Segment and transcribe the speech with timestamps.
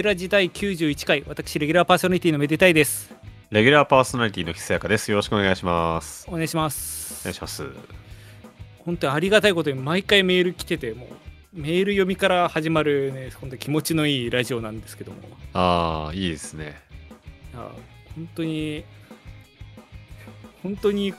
[0.00, 3.12] メデラ時代91回私レギュラーパーソナリティのめでたいです
[3.50, 5.10] レギュラーパーソナリティのひさやかです。
[5.10, 6.24] よろしくお願いします。
[6.26, 7.66] お願いしますお願いします。
[8.78, 15.18] 本当にありがたいことに毎回メール来ててもうメール読みから始まるね本当に気持ちのいいラジオなんですけども
[15.52, 16.80] ああ、いいですね。
[17.52, 17.70] いや
[18.14, 18.84] 本当に
[20.62, 21.12] 本当に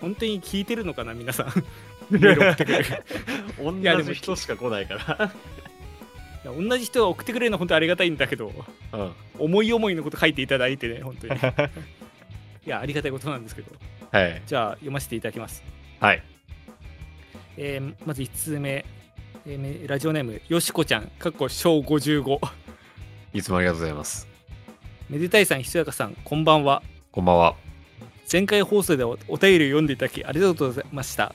[0.00, 1.46] 本当に聞いてるのかな皆さん
[2.08, 2.84] メール送ってくれる
[3.62, 5.34] 同じ人しか来ないから。
[6.52, 8.52] 同じ人が送ってくれるのは本当にありがたいんだけど
[8.92, 9.12] うん。
[9.38, 11.34] 思い思いのこと書いていただいてね本当に
[12.66, 13.72] いやありがたいことなんですけど
[14.10, 14.42] はい。
[14.46, 15.62] じゃあ読ませていただきます
[16.00, 16.22] はい。
[17.56, 18.84] えーまず1通目、
[19.46, 22.38] えーめラジオネームよしこちゃんかっこ小55
[23.32, 24.28] いつもありがとうございます。
[25.10, 26.82] めでたいさんひそやかさんこんばんは
[27.12, 27.54] こんばんは。
[28.30, 31.34] 前回放送でおお便りを読んでいただきありがとうございました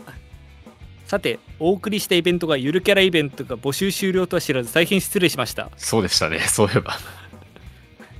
[1.09, 6.37] さてお送りしたイベントがゆるキャライベントが募集終了とは知らず大変失礼しました、そうでしたね。
[6.47, 6.99] そういえば。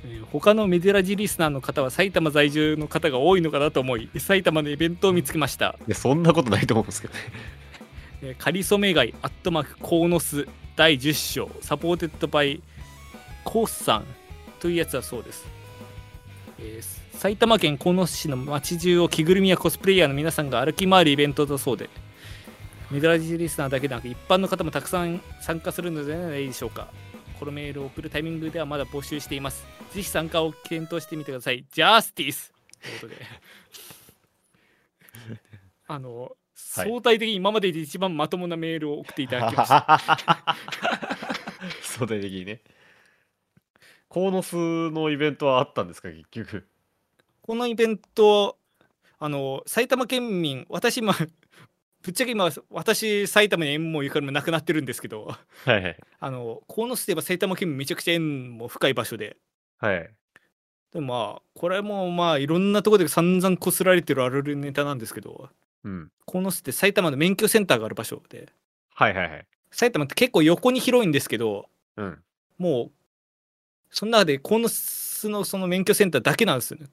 [0.04, 7.20] えー他のメデラジリスナーの方は埼玉在住の方が多いのかなと思い埼玉のイベントを見つけましたいやそんなことないと思うんですけどね。
[8.22, 12.60] えーかりそめ貝アットマークコーノス第10章 Supported by
[13.44, 14.04] コースさん
[14.58, 15.46] というやつだそうです、
[16.58, 21.90] えー埼玉県鴻巣市の街中を着ぐるみやコスプレイヤーの皆さんが歩き回るイベントだそうで
[22.90, 26.88] メドラジリスナーだけでなく一般の方もたくさん参加するのではないでしょうか。
[27.38, 29.64] このメールを送るタイミングではまだ募集しています。
[29.92, 31.64] ぜひ参加を検討してみてください。
[31.70, 32.52] ジャスティス。
[32.82, 33.26] ということで。
[35.86, 36.30] あの、はい。
[36.54, 40.00] 相対的に今までで一番まともなメールを送っていただきました。
[41.82, 42.60] 相対的にね。
[44.08, 46.66] コーノスのイベントはあったんですか、結局。
[47.42, 48.58] このイベント
[49.22, 51.14] あの埼玉県民私今
[52.02, 55.96] ぶっちゃけ今私埼玉に縁もゆかりもなくなってるんですけどはいはい。
[56.18, 59.36] あの鴻巣といえば埼玉県民めちゃくちゃ縁も深い場所で
[59.78, 60.10] はい。
[60.92, 65.50] でもまあこれもまあいろんなところで散々こすられてるあるネタなんですけど
[65.84, 66.10] うん。
[66.26, 68.48] 鴻巣って埼玉の免許センターがある場所で
[68.94, 69.46] はいはいはい。
[69.70, 72.18] 埼玉って結構横に広いんですけどうん。
[72.58, 72.92] もう
[73.90, 76.86] その中で鴻巣のその免許センターだけなんですよね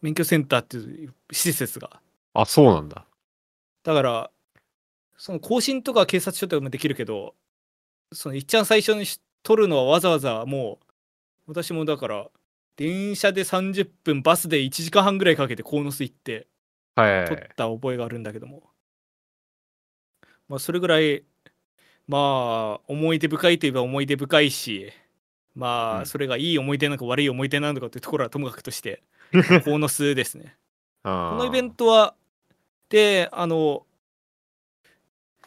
[0.00, 2.00] 免許センターっていう施設が
[2.34, 3.06] あ、そうなんだ。
[3.84, 4.30] だから
[5.16, 7.34] その更新とか警察署とかもできるけど
[8.12, 10.78] その一番最初にし取るのはわざわざも
[11.46, 12.26] う私もだから
[12.76, 16.48] 電車で30分バスで1時間半ぐらいかけて鴻巣行って。
[16.96, 18.62] 取った覚えがあるんだけども、
[20.48, 21.24] まあそれぐらい
[22.06, 24.92] まあ思い出深いといえば思い出深いし
[25.54, 26.00] まうん。
[26.02, 29.02] あそれがいい思い出なのか悪い思い出なのかっていうところはともかくとして
[29.64, 30.56] 鴻巣ですね。
[31.02, 32.14] ここのイベントは、
[32.88, 33.86] で、あの、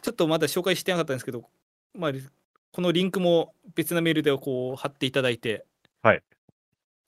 [0.02, 1.44] ちょっとまだ紹介してなかったんですけど、
[1.94, 2.12] まあ、
[2.72, 5.64] このリンクも別なメールでこう貼っていただいて、
[6.02, 6.22] はい。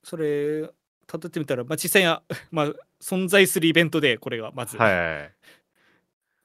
[0.03, 0.69] それ、
[1.07, 5.33] たどってみたら、まあ、実際には、 まあ、存在するイベントで、これがまず、はい。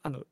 [0.02, 0.25] あの、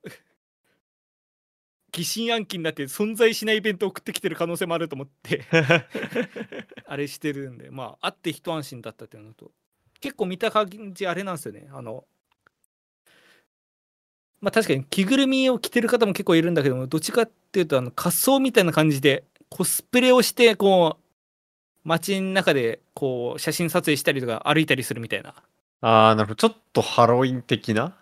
[1.91, 5.45] 疑心暗鬼になって存在しないイベントを送ってきてる可能性もあると思って、
[6.87, 9.53] あれしてるんで、まあ、あって一安心だったっていうのと、
[10.01, 11.69] 結構見た感じ、あれなんですよね。
[11.73, 12.05] あの、
[14.45, 25.35] まあ確かに着ぐるみを着てる方も結構いるんだけども、どっちかっていうと、あの仮装みたいな感じで、コスプレをして、こう、街の中で、こう、写真撮影したりとか歩いたりするみたいな。
[25.81, 26.37] ああ、なるほど。
[26.37, 27.97] ちょっとハロウィン的な？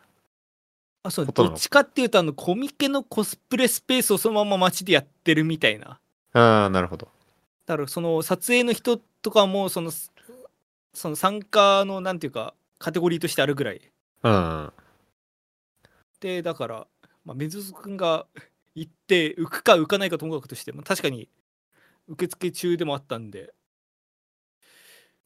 [1.04, 6.00] あ、そう、どっちかっていうと、あの、コミケのコスプレスペースをそのまま街でやってるみたいな。
[6.32, 7.09] ああ、なるほど。
[7.66, 9.92] だからその撮影の人とかもその
[10.92, 13.80] その参加のなんていうかカテゴリーとしてあるぐらい
[14.24, 14.72] うん。
[16.22, 16.86] でだから、
[17.24, 18.27] まあ、メズズ君が
[18.74, 21.28] 行って浮くか浮かないかともかくとしても確かに
[22.09, 23.53] 受付中でもあったんで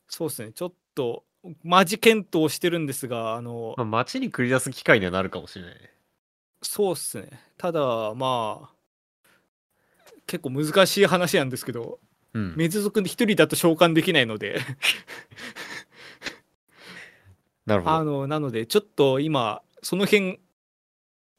[0.08, 1.24] そうですねちょっと
[1.62, 5.92] マジ検討してるんですがあのまあ、街に繰り出す機会にはなるかもしれないね。
[6.62, 8.74] そうっすねただまあ
[10.26, 12.00] 結構難しい話なんですけど
[12.32, 12.56] うん。
[12.56, 14.60] メズ族で一人だと召喚できないので
[17.66, 17.94] なるほど。
[17.94, 20.40] あのなのでちょっと今その辺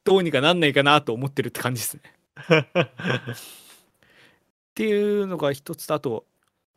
[0.08, 2.02] どうにかなんないかなと思ってるって感じですね。
[2.48, 2.88] っ
[4.74, 6.24] ていうのが一つとあと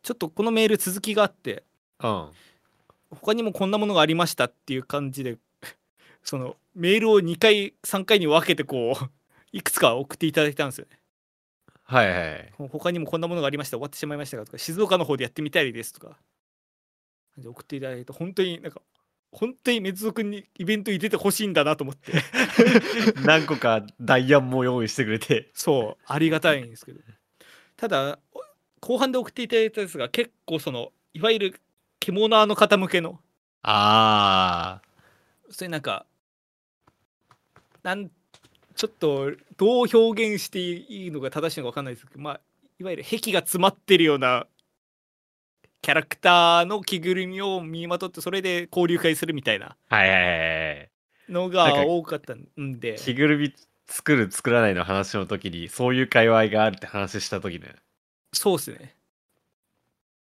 [0.03, 1.63] ちょっとこのメール続きがあって
[2.03, 2.29] うん。
[3.11, 5.37] 他にもこんなものがありましたっていう感じで
[6.23, 9.09] そのメールを2回3回に分けてこう
[9.51, 10.99] いくつか送っていただいたんですよね。
[11.83, 12.53] はいはい。
[12.69, 16.17] 他にもこんなものがありました終わってしまいましたがとか静岡の方でやってみたいですとか
[17.37, 18.81] 送っていただいて本当になんか
[19.31, 22.11] 本当にメズ族にイベントに出てほしいんだなと思って。
[23.23, 25.49] 何個かダイヤも用意してくれて。
[25.53, 26.99] そうありがたいんですけど。
[27.77, 28.19] ただ
[28.81, 31.61] 後半で送っていただいたやつが結構そのいわゆる
[31.99, 33.19] 獣の方向けの。
[33.63, 34.81] あ
[35.49, 36.05] そういうなんか
[37.83, 38.09] なん
[38.75, 42.41] ちょっとどう表現していいのが正しいのか分かんないですけどまあ
[42.79, 44.47] いわゆる壁が詰まってるような
[45.81, 49.75] キャラクターの着ぐるみを身にまとってそれで交流会するみたいな。
[51.29, 53.53] のが多かったんで着ぐるみ
[53.87, 57.75] 作る作らないの話の時にそういう界隈があるって話した時ね。
[58.33, 58.95] そうっすね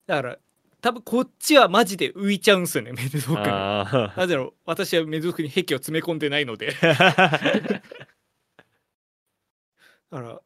[0.06, 0.38] だから
[0.82, 6.86] 多分こっちはマジで浮いちゃうんすよねメド族にあなぜなら私はメド族に壁を詰め込んでないのであ。
[10.10, 10.40] だから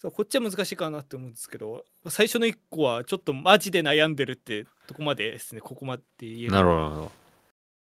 [0.00, 7.12] そうこっちは難しいかなって思うんですけど最初の1個はちょっとマジで悩んでるってとこまでですねここまで言えるなるほどなるほど。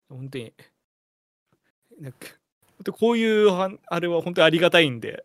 [0.09, 0.53] 本当に
[2.01, 2.19] なんか
[2.79, 5.25] 本当こういうはあれは本当にありがたいんで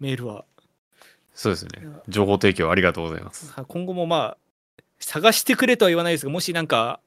[0.00, 0.44] メールは
[1.34, 1.86] そうですね。
[2.08, 3.52] 情報提供ありがとうございます。
[3.52, 7.00] は今後もまあ探してくれとは言わないですがもしなんか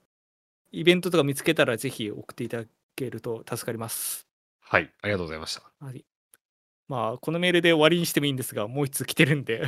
[0.72, 2.64] イベントとか見つけたらぜひ送っていただ
[2.96, 4.28] けると助かります
[4.62, 4.90] はい。
[5.02, 5.64] ありがとうございました。
[5.86, 6.06] はい
[6.90, 9.64] まあこのメールで終わりにしてもいいんですがもう一通来てるんで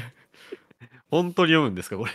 [1.10, 2.12] 本当に読むんですかこれ？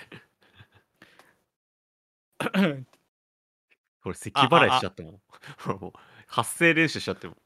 [4.02, 5.20] これ、咳払いしちゃっても。
[5.66, 5.92] もう
[6.26, 7.36] 発声練習しちゃっても。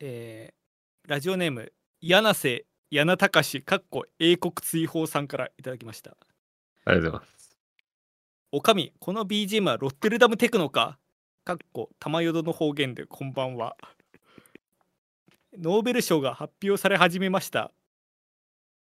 [0.00, 0.58] えー
[1.08, 6.18] ラジオネーム柳瀬柳隆かっこ英国追放さんからいただきました
[6.84, 7.56] ありがとうございます。
[8.52, 10.98] おかみこの BGM はロッテルダムテクノか？
[11.44, 13.76] かっこ玉淀の方言でこんばんは
[15.60, 17.72] ノーベル賞が発表され始めました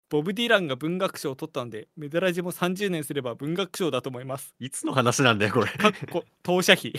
[0.10, 5.68] ボブ・ディランが文学賞を取ったのでメダラジも30年すれば文学賞だと思いますいつの話なんだよ、これ。
[5.68, 6.94] かっこ当社費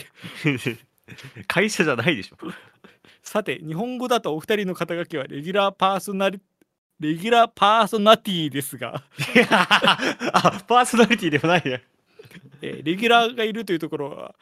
[1.46, 2.36] 会社じゃないでしょ。
[3.22, 6.40] さて日本語だとお二人の肩書きはレギュラーパーソナリ
[6.98, 9.04] レギュラーパーソナティですが、
[10.32, 11.82] あ、パーソナリティでもないね。
[12.62, 14.34] えーレギュラーがいるというところは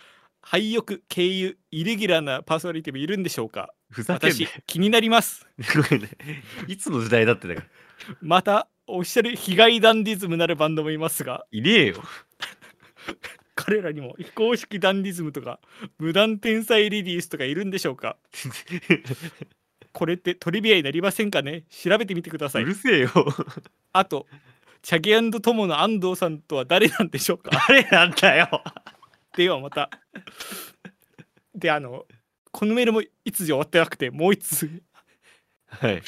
[0.46, 3.72] 廃屋経由イレギュラーなパーソナリティもいるんでしょうか？
[3.90, 6.08] ふざけん私な気になります ごめんね。
[6.68, 7.66] いつの時代だってだから。
[8.20, 12.02] またオフィシャル被害ダンディズムなるバンドもいますがいねえよ。
[13.54, 15.60] 彼らにも非公式ダンディズムとか
[15.98, 18.16] 無断天才リリースとかいるんでしょうか？
[19.92, 21.64] これってトリビアになりませんかね？
[21.70, 23.10] 調べてみてくださいうるせえよ。
[23.92, 24.26] あと
[24.82, 27.50] チャゲトモの安藤さんとは誰なんでしょうか？
[27.68, 28.62] 誰なんだよ。
[29.36, 29.90] ではまた。
[31.54, 32.06] であの
[32.50, 34.82] このメールもいつ終わってなくてもう一つ、
[35.66, 36.02] はい。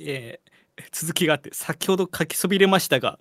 [0.00, 0.56] えー
[0.92, 3.18] 続きがあって先ほど書きそびれましたが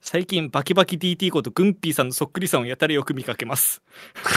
[0.00, 3.80] 最近バキバキ DT ことグンピーさんのそっくりさんをやたらよく見かけます。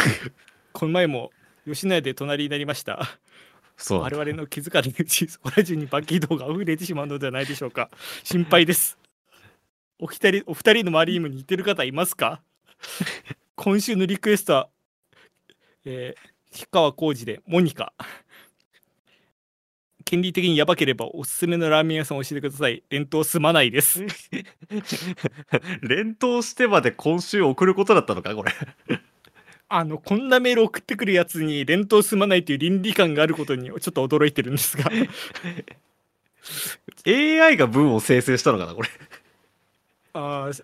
[0.73, 1.31] この前も
[1.65, 3.19] 吉野家で隣になりました。
[3.77, 4.01] そう。
[4.01, 7.89] 我々の気づかないうちそこら中にバキ動が溢れてしまうのではないでしょうか。
[8.23, 8.99] 心配です。
[9.97, 12.43] お二人お二人の周りにも似てる方いますか？
[13.55, 14.69] 今週のリクエストは、
[15.85, 17.93] えー、氷川浩司でモニカ。
[20.05, 22.83] 権利的にやばければおすすめのラーメン屋さんを教えてください。
[22.89, 24.03] 連投すまないです。
[25.81, 28.35] 連投してまで今週送ることだったのか？
[28.35, 28.51] これ。
[29.69, 34.91] あのこんなメール送ってくるやつに連投すまないという倫理観があることにちょっと驚いてるんですが。
[37.07, 38.75] AI が文を生成したのかな？
[38.75, 38.89] これ。
[40.13, 40.63] あー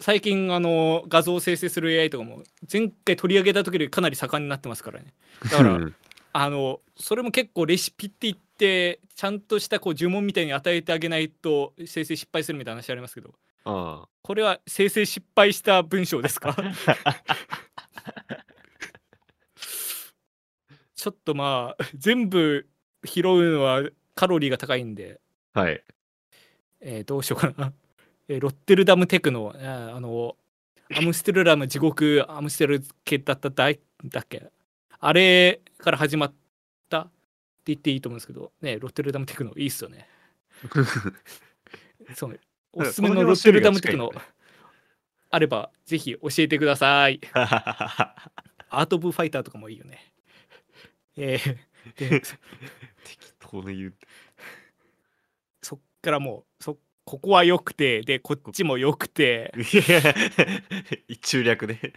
[0.00, 5.12] 最近あの画像を生成する AI とかも前回取り上げた時よりかなり盛んになってますからね。
[5.44, 5.94] だからうん。
[6.32, 13.34] あのそれも結構レシピって言ってちゃんとしたこう呪文みたいに与えてあげないと生成失敗するみたいな話ありますけど。
[13.64, 16.54] あこれは生成失敗した文章ですか？
[20.94, 22.66] ちょっとまあ全部
[23.04, 23.82] 拾うのは
[24.14, 25.20] カロリーが高いんで、
[25.54, 25.82] あはい。
[26.80, 27.72] えーどうしようかな、えー
[28.28, 30.36] ロッテルダムテクノあの
[30.94, 34.50] アムステルダム地獄アムステル系だっただいだっけ？
[35.00, 36.34] あれから始まっ
[36.90, 37.10] たって
[37.66, 40.06] 言っていいと思うんですけどねロッテルダムテクノいいっすよね。
[42.14, 42.38] そうね。
[42.72, 44.12] おすすめのロッテルダムテクノ
[45.30, 47.20] あればぜひ教えてください。
[48.70, 50.12] アート・オブ・ファイターとかもいいよね。
[51.16, 51.56] えー
[51.96, 53.94] で適当に言う。
[55.62, 59.50] そっからもうそここは良くてでこっちも良くて。
[61.22, 61.94] 中略で。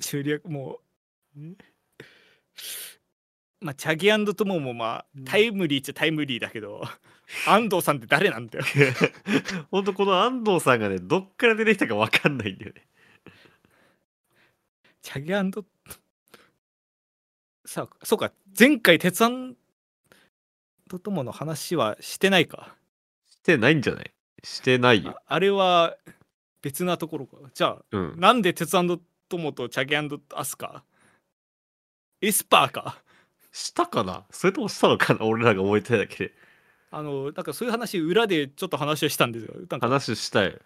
[0.00, 0.80] 中略も
[1.36, 1.40] う
[3.60, 5.24] まあチャギトモもまあうん。
[5.24, 6.82] タイムリーっちゃタイムリーだけど
[7.46, 8.64] 安藤さんって誰なんだよ。
[9.70, 12.88] ほんとこの安藤さんがね、どっから出てきたかわかんないんだよね。
[15.02, 15.64] チャギト
[17.66, 18.32] さあそうか。
[18.58, 19.54] 前回鉄腕
[20.88, 22.74] とともの話はしてないか。
[23.28, 24.12] してないんじゃない？
[24.42, 25.04] してない？
[25.04, 25.12] よ。
[25.26, 25.96] ああれは
[26.62, 27.36] 別なところか。
[27.54, 28.14] じゃあ、うん。
[28.18, 28.98] なんで鉄友
[29.52, 29.96] とチャゲ
[30.34, 30.82] アスカ
[32.20, 33.02] エスパーか？
[33.52, 34.24] したかな？
[34.30, 35.24] それともしたのかな？
[35.24, 36.34] 俺らが覚えてないだけで。
[36.92, 39.54] あの、なんかそういう話、裏でちょっと話をしたんですよ。
[39.70, 40.58] なんか話したい。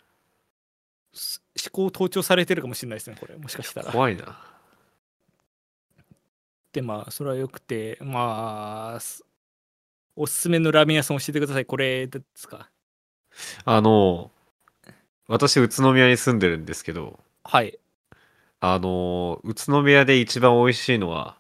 [1.13, 3.37] す思考盗聴されてるかもしれないですね、これ。
[3.37, 3.93] もしかしたら。
[3.93, 4.39] 怖いな。
[6.73, 9.23] で、まあ、それはよくて、まあ、す
[10.17, 11.67] おすすめのラーメン屋さん教えてください。
[11.67, 12.71] これですか？
[13.65, 14.31] あの、
[15.29, 17.79] 私、宇都宮に住んでるんですけど、はい。
[18.61, 21.37] あの、宇都宮で一番美味しいのは、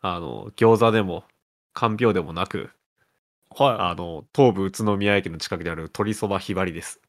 [0.00, 1.24] あの、餃子でも、
[1.74, 2.70] かんぴょうでもなく、
[3.50, 7.00] はあの、東武宇都宮駅の近くにある鶏そばひばりです。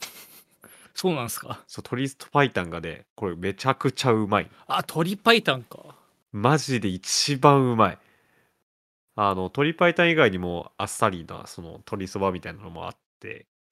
[0.00, 0.04] い。
[0.94, 1.64] そうなんですか？
[1.66, 4.50] そう、鶏パイタンがね、これめちゃくちゃうまい。
[4.66, 5.96] あ、鶏白湯か。
[6.32, 7.98] マジで一番うまい。
[9.16, 12.98] あの、鶏白湯以外にもあっさりな、その鶏そばみたいなのもあって、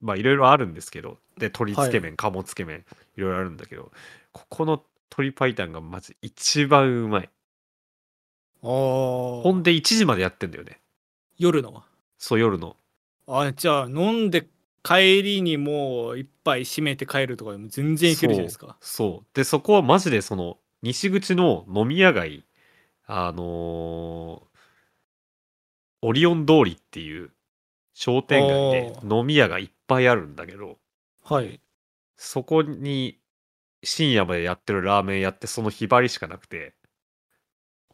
[0.01, 2.85] まあいろいろあるんですけど、で、鶏つけ麺、鴨つけ麺、
[3.17, 3.91] いろいろあるんだけど、
[4.33, 7.31] ここの鶏白湯がマジ一番うまい。
[8.63, 8.71] ああ。
[9.43, 10.81] ほんで1時までやってんだよね。
[11.39, 11.83] 夜の。
[12.19, 12.77] そう、夜の。
[13.27, 14.47] あ、じゃあ、飲んで
[14.83, 18.77] 帰りにもう一杯閉めて帰るとかでも全然いけるじゃないですか。
[18.81, 19.27] そう。
[19.35, 22.45] で、そこはマジでその、西口の飲み屋街、
[23.07, 24.55] あのー
[26.07, 27.31] オリオン通りっていう
[27.95, 30.79] 商店街でお飲み屋がいっぱいあるんだけど、
[31.23, 31.61] はい。
[32.17, 33.21] そこに
[33.85, 36.75] 深夜までやってるラーメン屋ってそのひばりしかなくて、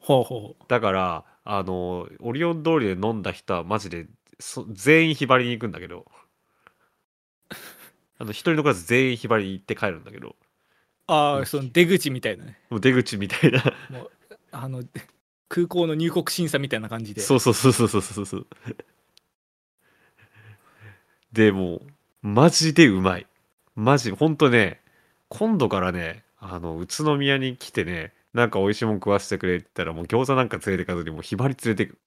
[0.00, 0.64] ほうほう。
[0.68, 4.06] だから、あのーオリオン通りで飲んだ人はマジで
[4.38, 6.06] そ全員ひばりに行くんだけど、
[8.18, 10.34] あの、一人残らず全員ひばりに行って帰るんだけど、うん
[11.06, 12.58] ああ、その出口みたいなね。
[12.70, 13.62] もう出口みたいな。
[14.52, 14.84] あの、
[15.48, 17.20] 空港の入国審査みたいな感じで。
[17.20, 18.46] そうそうそうそうそうそうそう。
[21.32, 21.80] でもう、
[22.22, 23.26] マジでうまい。
[23.74, 24.80] マジ、ほんとね、
[25.28, 31.98] 今度からね、あの、宇都宮に来てね、なんか美味しいもん食わせてくれって言ったら、もう餃子なんか連れてかずに、もうひばり連れてく。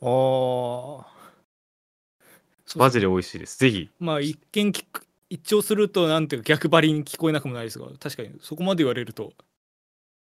[0.00, 1.18] ああ。
[2.76, 3.58] マジで美味しいです。
[3.58, 3.88] ぜひ。
[3.98, 9.32] まあ一見聞く一聴するとなんていうか逆張りに聞こえなくもないですが確かにそこまで言われると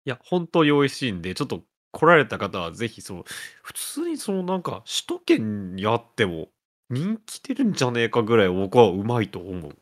[0.06, 3.26] いや、本当に美味しいんで、ちょっと来られた方はぜひ、その、
[3.64, 6.50] 普通にそのなんか、首都圏にあっても
[6.90, 9.76] 人気出るんじゃねえかぐらい僕はうまいと思う。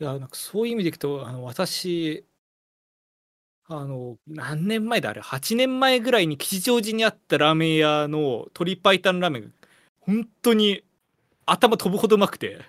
[0.00, 2.24] いやなんかそういう意味でいくとあの私
[3.66, 9.48] あの何年前だあれ？8年前ぐらいに吉祥寺にあったラーメン屋の鶏白湯ラーメンが
[10.00, 10.82] 本当に
[11.46, 12.60] 頭飛ぶほどうまくて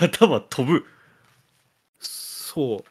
[0.00, 0.84] 頭飛ぶ。
[2.00, 2.84] そう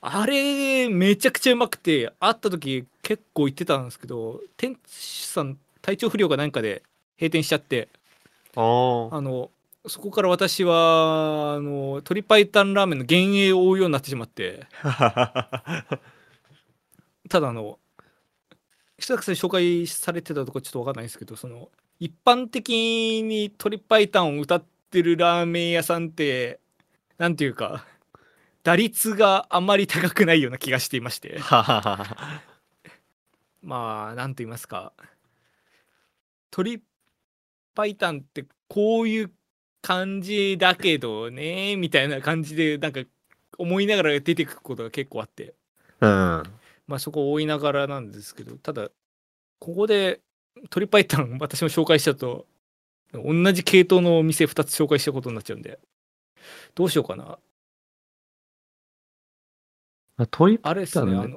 [0.00, 6.82] あれめちゃくちゃうまくて会った時結構言ってたんですけど店主さん体調不良かなんかで
[7.22, 7.88] 閉店しちゃって。
[8.56, 9.50] あの
[9.86, 14.66] そこから私はあの鶏白湯ラーメンの幻影を追うようになってしまって。
[17.28, 17.78] ただあの
[18.98, 22.70] 久坂さんに紹介されてたとこちょっと分かんないですけどその一般的
[23.22, 26.60] に鶏白湯を歌ってるラーメン屋さんって
[27.18, 27.86] なんていうか
[28.64, 31.38] 打率があまり高くないような気がしていまして。
[33.62, 34.92] まあなんと言いますか。
[36.52, 36.82] 鶏
[37.74, 39.30] 白湯ってこういう
[39.82, 43.00] 感じだけどねみたいな感じでなんか
[43.58, 45.54] 思いながら出てくることが結構あって。
[46.00, 46.42] うん。
[46.86, 48.88] まあそこを追いながらなんですけどただ
[49.58, 50.20] ここで
[50.56, 52.46] 鶏白湯私も紹介しちゃうと
[53.12, 55.78] 同じ系統のお店2つ紹介したことになっちゃうんで。
[56.74, 57.38] どうしようかな。
[60.30, 61.36] 鳥あれですねあの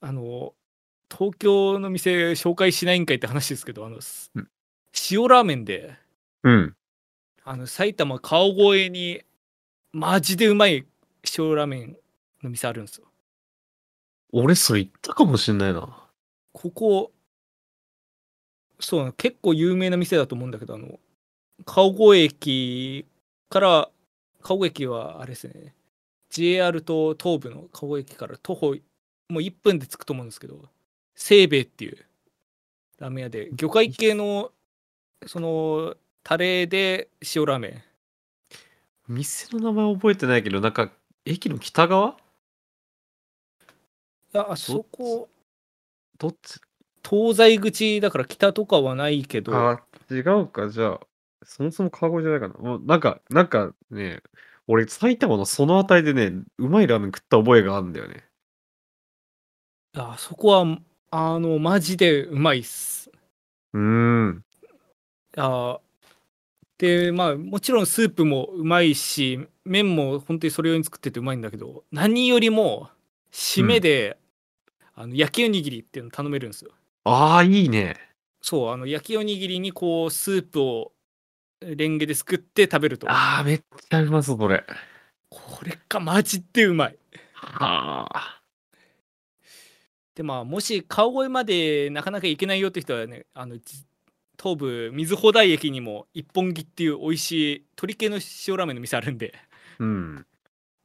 [0.00, 0.54] あの
[1.10, 4.48] 東京の店紹介しないんかいって話ですけどあの、すうん
[5.10, 5.96] 塩ラーメンで
[6.42, 6.74] うん。
[7.44, 9.22] あの埼玉川越に
[9.92, 10.86] マジでうまい
[11.36, 11.96] 塩ラーメン
[12.42, 13.06] の店あるんですよ
[14.32, 15.88] 俺それ言ったかもしんないな。
[16.52, 17.12] ここ
[18.80, 20.98] そうなの結構有名な店だと思うんだけどあの
[21.64, 23.06] 川越駅
[23.48, 23.90] から
[24.42, 25.74] 川越駅はあれですね
[26.30, 28.76] JR と東武の川越駅から徒歩
[29.28, 30.62] もう1分で着くと思うんですけど
[31.14, 31.98] せいべいっていう
[32.98, 34.50] ラーメン屋で魚介系の
[35.26, 37.68] そのタレで塩ラーメ
[39.08, 40.90] ン店の名前覚えてないけど、なんか、
[41.24, 42.16] 駅の北側？
[44.34, 45.28] ああそこ
[46.18, 46.60] どっち？
[47.08, 51.00] 東西口だから北とかはないけどあ、違うか、じゃあ。
[51.44, 52.54] そもそも川越じゃないかな。
[52.54, 54.22] もうなんか、なんかね、
[54.66, 58.24] 俺、埼玉のその辺りでね、うまいラーメン食った覚えがあるんだよね。
[59.96, 60.78] あそこは
[61.10, 63.10] あのマジでうまいっす
[63.72, 64.44] うーん。
[65.36, 65.80] あ
[66.78, 72.88] でまあもちろんスープもうまいし麺も本当にそれ用に作っててうまいんだけど何よりも
[73.32, 74.16] 締めで、
[74.94, 76.70] あの焼きおにぎりっていうの頼めるんですよ
[77.04, 77.96] ああ、いいね。
[78.40, 80.92] そうあの焼きおにぎりにこうスープを
[81.60, 84.64] レンゲですくって食べるとああ、めっちゃうまそう、これ。
[85.28, 86.98] これがマジでうまい
[87.32, 88.40] はあ。
[90.14, 93.84] でまあもし川越までなかなか行けないよって人はねあのじ
[94.40, 98.16] 東武水穂台駅にも一本木っていう美味しい鶏系の
[98.46, 99.34] 塩ラーメンの店あるんで
[99.78, 100.26] うん。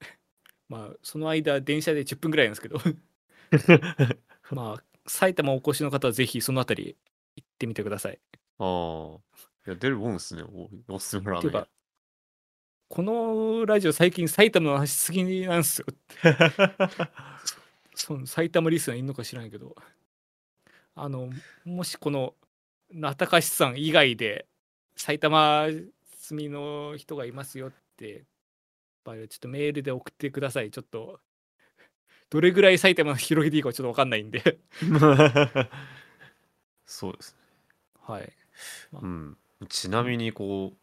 [0.69, 2.79] まあその間電車で10分ぐらいなんですけど
[4.51, 6.97] まあ埼玉お越しの方はぜひその辺り
[7.35, 8.19] 行ってみてください
[8.59, 9.43] ああ。
[9.65, 10.43] いや、出るもんですね。
[10.43, 11.67] おおすすめラーメン。
[12.89, 15.87] このラジオ最近埼玉の話しすぎなんですよ
[17.95, 19.75] そう埼玉リスナーいるのか知らないけど
[20.93, 21.31] あの
[21.65, 22.35] もしこの
[22.93, 24.45] 名高しさん以外で
[24.95, 25.67] 埼玉
[26.19, 28.23] 住みの人がいますよって
[29.03, 30.71] 場合はちょっとメールで送ってください。
[30.71, 31.19] ちょっと
[32.29, 34.59] どれぐらい埼玉広げていいかちょっと分かんないんで。
[36.85, 37.39] そうですね。
[38.01, 38.33] はい。
[38.93, 39.37] うん。
[39.69, 40.77] ちなみに、こう、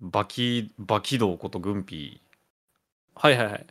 [0.00, 2.30] バキ、バキ道ことグンピー、
[3.14, 3.66] はいはいはい。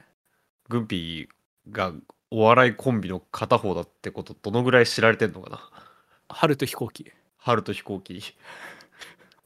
[0.68, 1.94] グンピーが
[2.30, 5.89] お笑いコンビの片方だってこと、どのぐらい知られてんのかな？
[6.30, 7.12] 春と飛行機。
[7.38, 8.22] 春と飛行機。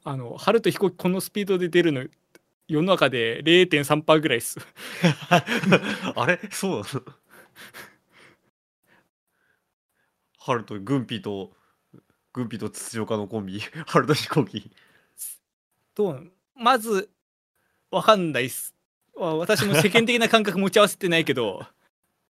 [0.03, 2.05] あの春と飛行機このスピードで出るの
[2.67, 4.59] 世の中で0.3%ぐらいです。
[6.15, 6.39] あれ？
[6.51, 7.01] そうなの。
[10.37, 11.53] 春とグンピーと、
[12.33, 14.69] グンピーと土岡のコンビ、 春と飛行機。
[15.95, 16.19] と
[16.55, 17.09] まず
[17.91, 18.75] 分かんないっす。
[19.15, 21.65] わ私も世間的な感覚持ち合わせてないけど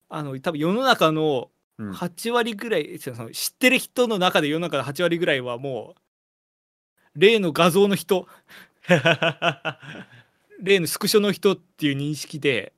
[0.09, 6.01] あの多分世の中のうん、8割ぐらい、その知ってる人の中で世の中の8割ぐらいはもう
[7.15, 8.27] 例の画像の人。
[10.61, 12.73] 例のスクショの人っていう認識で。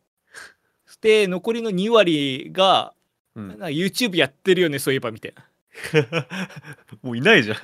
[0.85, 2.93] そして残りの2割が
[3.35, 3.47] うん。
[3.49, 6.27] なんか YouTube やってるよねそういえばみたいな。
[7.01, 7.57] もういないじゃん。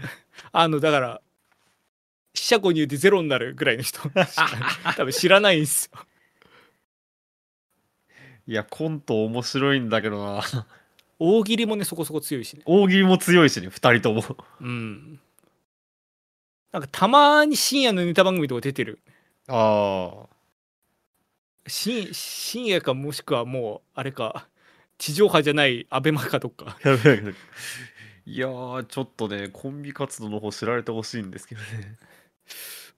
[0.52, 1.20] あのだから
[2.32, 4.00] 四捨五入でゼロになるぐらいの人。
[4.96, 6.06] 多分知らないんですよ。
[8.48, 10.42] いや、コント面白いんだけどな。
[11.18, 14.22] 大喜利もねそこそこ強いしね大喜利も強いしね、二人とも。
[14.60, 15.20] うん
[16.72, 19.00] なんかたまに深夜のネタ番組とか出てる
[19.48, 20.26] あ
[21.66, 24.46] 深深夜かもしくはもうあれか
[24.98, 26.76] 地上波じゃないアベマかどっか。
[28.28, 31.96] いやー、ちょっとね、コンビ活動の方知られてほしいんですけどね。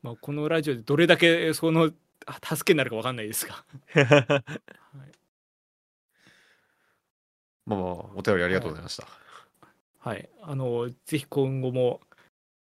[0.03, 1.91] まあこのラジオでどれだけその
[2.27, 3.65] あ助けになるか分かんないですが
[7.69, 9.07] まあまあ、お便りありがとうございました。
[9.99, 10.29] はい。
[10.43, 12.01] あのぜひ今後も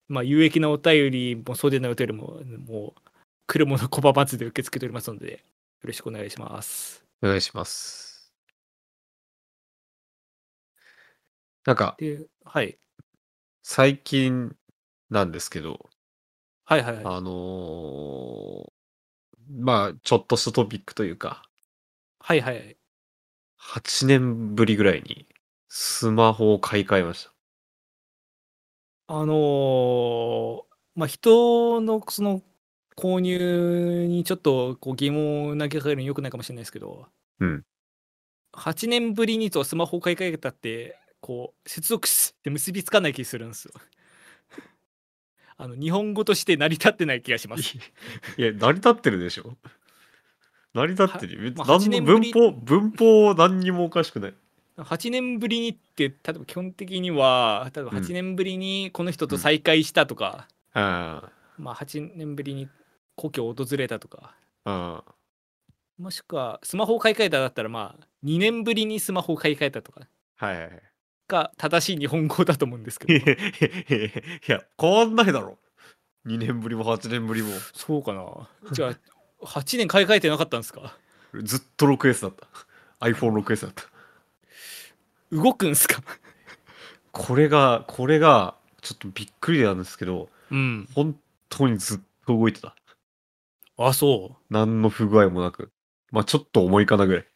[0.07, 3.01] まあ有益なお便りもそうでないお便りももう
[3.45, 5.39] 来るもの拒まずで受け付けておりますのでよ
[5.83, 7.03] ろしくお願いします。
[7.21, 8.33] お願いします。
[11.65, 12.77] なんか、ではい。
[13.61, 14.55] 最近
[15.09, 15.89] なんですけど、
[16.65, 17.05] はいはいはい。
[17.05, 18.71] あのー
[19.59, 21.43] まあ、ちょっとしたトピックというか、
[22.19, 22.77] はいはいはい
[23.71, 25.25] 8年ぶりぐらいに
[25.67, 27.33] スマホを買い替えました。
[29.07, 30.63] あのー
[30.95, 32.41] まあ人のその
[32.95, 37.07] 購入にちょっとこう疑問を投げかけるのよくないかもしれないですけど、
[37.39, 37.63] うん
[38.55, 43.73] 8年ぶりにとスマホを買い替えたってこう接続して結びつかない気するんですよ。
[45.57, 47.75] あの日本語として成り立ってない気がします。
[48.37, 49.57] いや、成り立ってるでしょ。
[50.73, 51.41] 成り立ってるよ。
[51.43, 54.33] 別まあ何8年ぶりの文法、文法何にもおかしくない。
[54.77, 62.67] 8年ぶりにって例えば基本的には例えばうん8年ぶりにこの人と再会したとか、あまあ8年ぶりに
[63.15, 65.13] 故郷を訪れたとかあ、あ
[65.99, 70.01] もしくはスマホを買い替えただったらまあ2年ぶりにスマホを買い替えたとか
[70.39, 70.81] あ、はいはいはい。
[71.27, 74.11] が正しい日本語だと思うんですけいどやい
[74.47, 75.57] や、変わんないだろ。
[76.25, 77.49] 2年ぶりも8年ぶりも。
[77.73, 78.95] そうかなじゃあ
[79.45, 80.95] 8年買い替えてなかったんですか？
[81.43, 82.31] ずっと 6S だっ
[82.99, 83.07] た。
[83.07, 83.83] iPhone6S だった。
[85.31, 86.01] 動くんすか？
[87.11, 91.15] これが、これが、ちょっとびっくりなんですけど、うん本
[91.49, 92.75] 当にずっと動いてた。
[93.77, 95.71] あそ何の不具合もなく。
[96.11, 97.23] まあちょっと重いかなぐらい。
[97.23, 97.27] う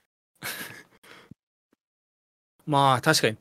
[2.65, 3.37] まあ確かに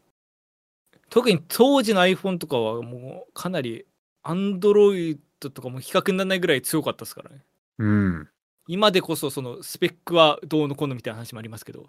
[1.11, 3.87] 特に当時の iPhone とかはもうかなり
[4.25, 7.45] Android とかも比較にならないぐらい強かったですからね
[7.79, 8.29] うん。
[8.67, 11.89] 今でこそそのスペックはどうのこうのみたいな話もありますけど、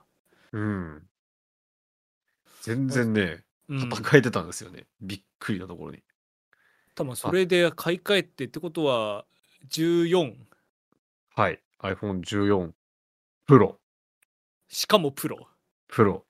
[0.51, 1.03] うん。
[2.61, 4.85] 全然ね、うん、戦えてたんですよね。
[5.01, 6.03] びっくりなところに。
[6.95, 9.25] 多分それで買い替えてってことは
[9.69, 10.33] 14
[11.35, 11.59] はい。
[11.79, 12.71] iPhone14
[13.47, 13.75] Pro。
[14.67, 15.47] しかもプロ
[15.87, 16.25] プロ。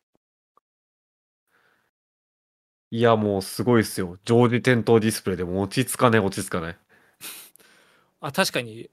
[2.89, 4.17] いや、もうすごいっすよ。
[4.23, 6.77] 常時点灯ディスプレイでも落ち着かない、落ち着かない。
[8.21, 8.89] あ確かに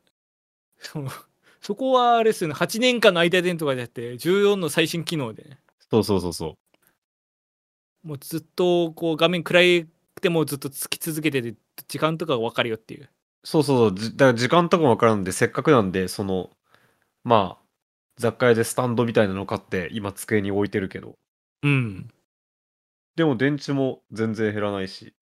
[0.78, 1.10] その
[1.64, 5.58] そこはあれですよね8年間の間でとかであって14の最新機能でね
[5.90, 6.56] そうそうそうそ
[8.04, 8.08] う。
[8.08, 11.54] もうずっとこう画面暗いくてもずっとつき続けてて
[11.88, 13.08] 時間とかが分かるよっていう
[13.44, 13.98] そうそうそう。
[13.98, 16.50] じだから時間とかもわからんで、せっかくなんで、その、
[17.22, 17.64] まあ、
[18.16, 21.18] 雑貨屋でスタンドみたいなの買って、今机に置いてるけど。
[21.62, 22.10] うん
[23.16, 25.14] でも電池も全然減らないし。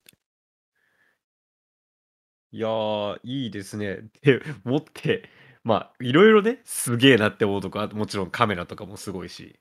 [2.53, 4.03] いやー、いいですね。
[4.23, 5.29] で、持って、
[5.65, 9.59] まあ、いろいろね、すげえなって思うとか、もちろんカメラとかもすごいし。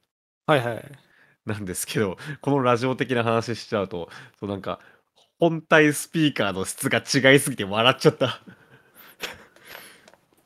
[0.47, 0.91] はいはい。
[1.45, 4.09] なんですけど、このラジオ的な話しちゃうと、
[4.39, 4.79] そうなんか、
[5.39, 8.41] 本体スピーカーの質が違いすぎて笑っちゃった。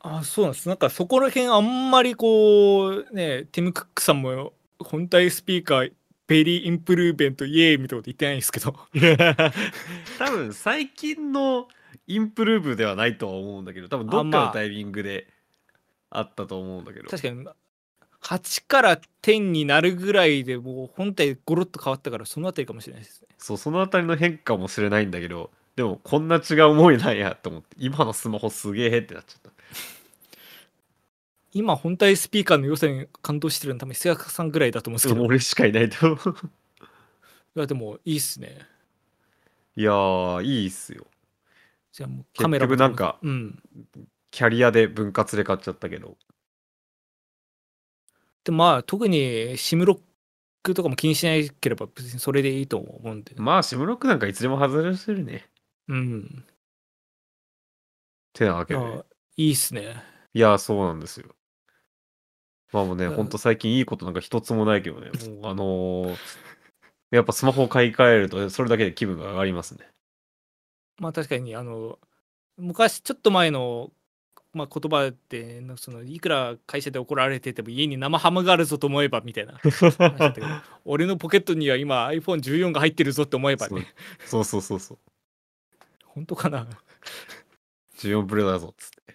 [0.00, 0.68] あそうなんです。
[0.68, 5.92] なんかそこら辺あんまりこうねティム・クックさんも本体スピーカー
[6.26, 8.74] ベリーインプルーベントイエーイみたいなこと言ってないんですけど。
[10.18, 11.68] 多分最近の
[12.06, 15.26] インプルーブではないとは思うんだけど、多分どっかのタイミングで
[16.18, 17.08] あったと思うんだけど。
[17.08, 17.46] 確かに
[18.22, 29.50] 8から10になるぐらいでもう本体ゴロッと変わったからそのあたりかもしれないですねそう、そのあたりの変化もしれないんだけど、でもこんな違う思いなんやと思って、今のスマホすげえってなっちゃった。
[31.52, 36.20] 今本体スピーカーの良さに感動してるの多分久坂さんぐらいだと思うんですけどい俺しかいないと思う。
[37.60, 38.58] やでもいいっすね
[39.76, 41.06] いやー、いいっすよ。
[41.92, 43.62] じゃあもうカメラも結局なんかうん
[44.30, 46.16] キャリアで分割で買っちゃったけど。
[48.44, 50.00] でまあ特にシムロッ
[50.62, 55.46] クとかも気にしなければ別にそれでいいと思うんで、まあ、シムロックなんかいつでも外れせるね。
[55.88, 56.44] うん
[58.32, 58.80] てなわけで。
[58.80, 59.04] いや
[59.38, 60.02] いいっすね
[60.34, 61.34] いやー、そうなんですよ。
[62.72, 65.10] まあもうね、うんほんと最近いいことなんか一つもないけどね、
[65.40, 66.16] もうあのー
[67.12, 69.88] やっぱスマホを買い替えると、それだけで気分が上がりますね。
[70.98, 71.98] まあ確かにあの
[72.56, 73.92] 昔ちょっと前の、
[74.56, 79.60] まあ、言葉でそのいくら会社で怒られてても家に生ハムがあるぞと思えばみたいな
[80.84, 83.86] 俺のポケットには今 iPhone14 が入ってるぞって思えばね
[84.24, 84.98] そうそうそうそう。
[86.06, 86.66] 本当かな
[87.98, 89.14] ？14プレだぞっつって。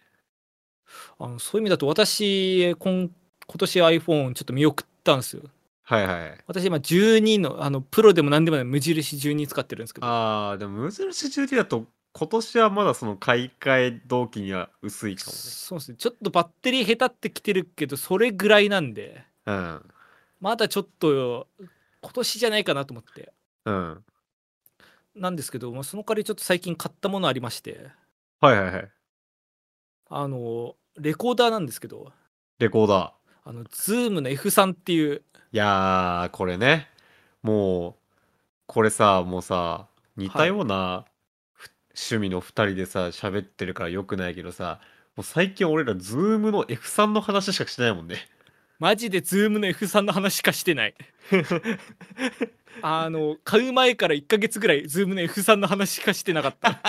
[1.20, 3.10] あのそういう意味だと私今
[3.48, 5.44] 今年 iPhone ちょっと見送ったんですよ
[5.84, 6.38] はいはい。
[6.48, 15.38] 私今12のあのプロでも何でもない無印12使ってるんですけどあー、でも無印中 D だと、今年はまだその買い替え動機には薄いかもね。
[15.38, 19.82] そうですねちょっとバッテリー下手ってきてるけどそれぐらいなんでうん。
[20.40, 21.48] まだちょっと
[22.02, 23.32] 今年じゃないかなと思って
[23.66, 24.04] うん。
[25.16, 27.88] なんですけど、まあ、その代わりちょっと最近買ったものありまして
[28.40, 28.92] はいはいはい。
[30.10, 32.12] あのレコーダーなんですけど
[32.60, 33.12] レコーダー。
[33.44, 36.88] あのズームの F3 っていういやー、これね、
[37.44, 37.94] もう、
[38.68, 41.11] これさ、もうさ、似たような、ふ
[41.96, 44.80] 趣味の2人でさ、喋ってるからよくないけどさ、
[45.16, 48.28] もう最近俺ら、ズームの F3 の話しかしてないもんね。
[48.80, 50.96] マジでズームの F3 の話しかしてない
[52.82, 56.82] あの買う前から1ヶ月ぐらいズームの F3 の話しかしてなかった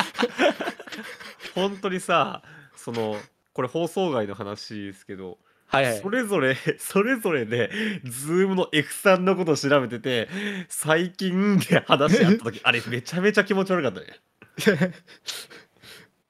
[1.55, 2.43] 本当にさ、
[2.77, 3.17] その、
[3.53, 7.71] これ放送外の話ですけど、はいはいそれぞれ、それぞれで、
[8.05, 10.29] ズームの F3 のことを調べてて、
[10.69, 14.21] 最近で話し合った時、あれめちゃめちゃ気持ち悪かったね。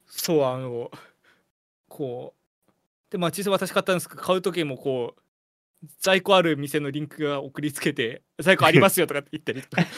[0.07, 0.91] そうあの
[1.89, 2.73] こう
[3.11, 5.21] でまあ実際私買ったんですけど買う時もこう
[5.99, 9.83] 在庫ある店のリンクが送りつけて在庫ありますよとかって言ったりとか。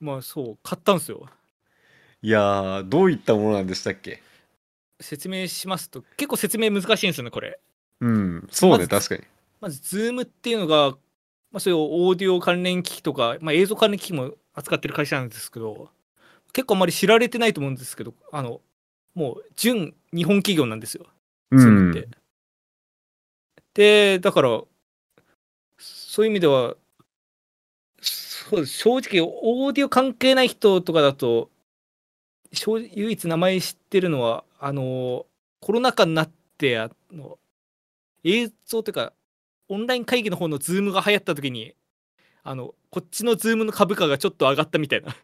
[0.00, 1.28] まあそう買ったんですよ。
[2.22, 4.22] いやー、どういったものなんでしたっけ？
[5.00, 7.58] 説明しますと結構説明難しいんですよねこれ。
[8.00, 9.24] うん、そうね、まず確かに。
[9.60, 10.96] まず Zoom っていうのが、ま
[11.54, 15.90] あ、そういうオーディオ関連機器とか、まあ、映像関連機器も扱ってる会社なんですけど
[16.52, 18.60] 結構あまり知られてないと思うんですけどあの
[19.14, 21.06] もう純日本企業なんですよ。
[21.50, 21.92] うん。
[21.92, 22.08] て。
[23.74, 24.18] で。
[24.18, 24.62] だから
[25.78, 26.76] そういう意味では
[28.00, 28.78] そうです。
[28.78, 31.50] 正直オーディオ関係ない人とかだと
[32.50, 35.26] 唯一名前知ってるのはあの
[35.60, 37.38] コロナ禍になってあの
[38.24, 39.12] 映像というか
[39.68, 41.74] オンライン会議の方のズームが流行った時に
[42.44, 45.14] あのこっちのズームの株価がちょっと上がったみたいな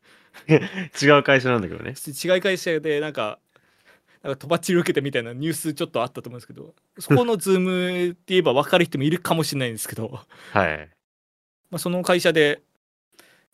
[1.01, 1.95] 違う会社なんだけどね。
[2.07, 3.39] 違い会社でなんか
[4.23, 10.21] なんかとばっちり受けたみたいなニュースちょっとあったと思うんですけどそこのズームって言えば分かる人もいるかもしれないんですけど、
[10.53, 10.89] はい。
[11.71, 12.63] まあ、その会社で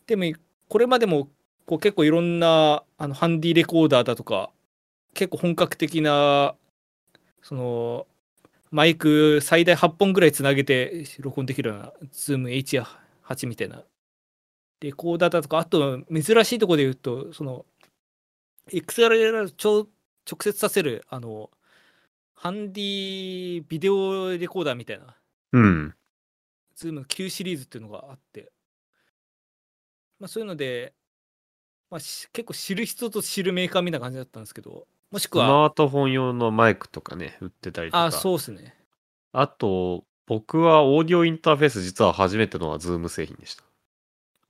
[0.07, 0.25] でも
[0.67, 1.29] これまでも
[1.65, 4.51] こう結構いろんなあのハンディレコーダーだとか
[5.13, 6.55] 結構本格的な
[7.41, 8.07] その
[8.71, 12.49] マイク最大8本ぐらいつなげて録音できるような Zoom
[13.27, 13.83] H8 みたいな
[14.81, 17.65] レコーダーだとかあと珍しいところで言うとその
[18.71, 19.87] XLR 直
[20.41, 21.49] 接させるあの
[22.33, 25.15] ハンディビデオレコーダーみたいな
[25.53, 25.95] うん。
[26.77, 28.51] Zoom の Q シリーズっていうのがあって、
[30.19, 30.93] まあ、そういうので、
[31.89, 38.05] まあ、し結構知る人と知るメーカーみたいな感じだったんですけどもしスくはマートフォン用のマイクとかね、売ってたりとか。
[38.05, 38.75] あそうですね
[39.31, 43.63] あと、僕はオーディオインターフェース実は初めてのは Zoom 製品でした。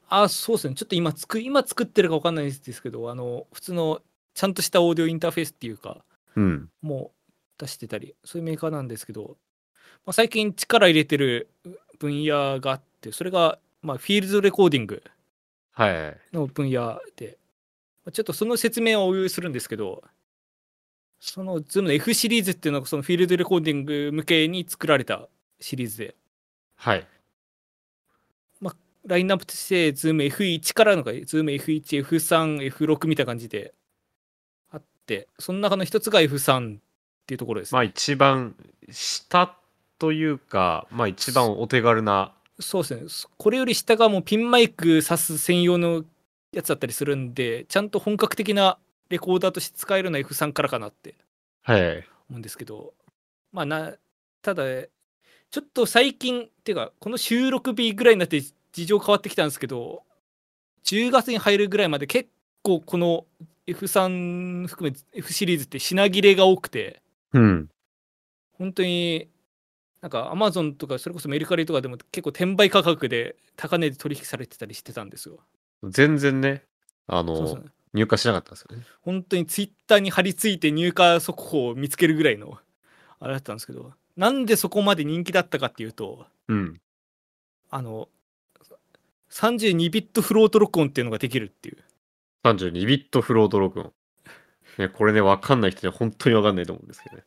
[0.08, 4.02] あそうですねちょっと今つく今作ってるか分かんないですけどあの普通の
[4.36, 6.04] ちゃんとしたオーディオインターフェースっていうか
[6.36, 6.70] うん。
[6.82, 9.38] もう出してたりそういうメーカーなんですけど、
[10.06, 11.50] まあ、最近力入れてる
[12.00, 15.02] 分野があってそれが、まあ、フィールドレコーディング
[15.76, 16.18] はい。
[16.34, 17.38] の分野で、
[18.06, 20.04] まあちょっとその説明はお用意するんですけど、
[21.20, 25.28] その Zoom の F シリーズっていうのがそのフィールドレコーディング向けに作られた
[25.60, 26.16] シリーズで、
[26.76, 27.08] はい。
[29.08, 33.74] ラインナップとして Zoom F1 からのが Zoom F1、F3、F6 みたいな感じで
[34.72, 36.80] あって、その中の一つが F3 っ
[37.28, 37.76] ていうところです、ね。
[37.76, 38.56] まあ一番
[38.90, 39.56] 下
[40.00, 43.30] というか、まあ一番お手軽な、そうですね。
[43.38, 46.04] これより下がもうピンマイク挿す専用の
[46.52, 51.14] やつだったりするんで、ちゃんと本格的なレコーダーとして使えるのは F3 からかなって
[51.62, 51.98] はい。
[52.28, 52.96] 思うんですけど、
[53.52, 53.94] まあな、
[54.42, 54.64] ただ、
[55.56, 58.42] ちょっと最近、っていうか、この収録日ぐらいになって
[58.74, 60.04] 事情変わってきたんですけど、
[60.84, 62.30] 10月に入るぐらいまで結
[62.62, 63.26] 構この
[63.66, 67.70] F3 含め F シリーズって品切れが多くて、うん。
[68.58, 69.30] 本当に
[70.02, 75.40] なんか Amazon とかそれこそメルカリとかでも結構転売価格で高値で取引されてたりしてたんですよ。
[75.86, 76.64] 全然ね、
[77.08, 78.84] あの、そうそう入荷しなかったんですよね。
[79.00, 82.58] 本当にツイッターに貼り付いて入荷速報を見つけるぐらいの
[83.22, 86.82] あれだったんですけどなんでそこまで人気だったかっていうとうん。
[87.70, 88.10] あの
[89.32, 91.78] 32ビットフロート録音っていうのができるっていう
[92.46, 93.92] 32ビットフロート録音。
[94.78, 97.24] ね、これね、わかんない人には本当にわかんないと思うんですけどね。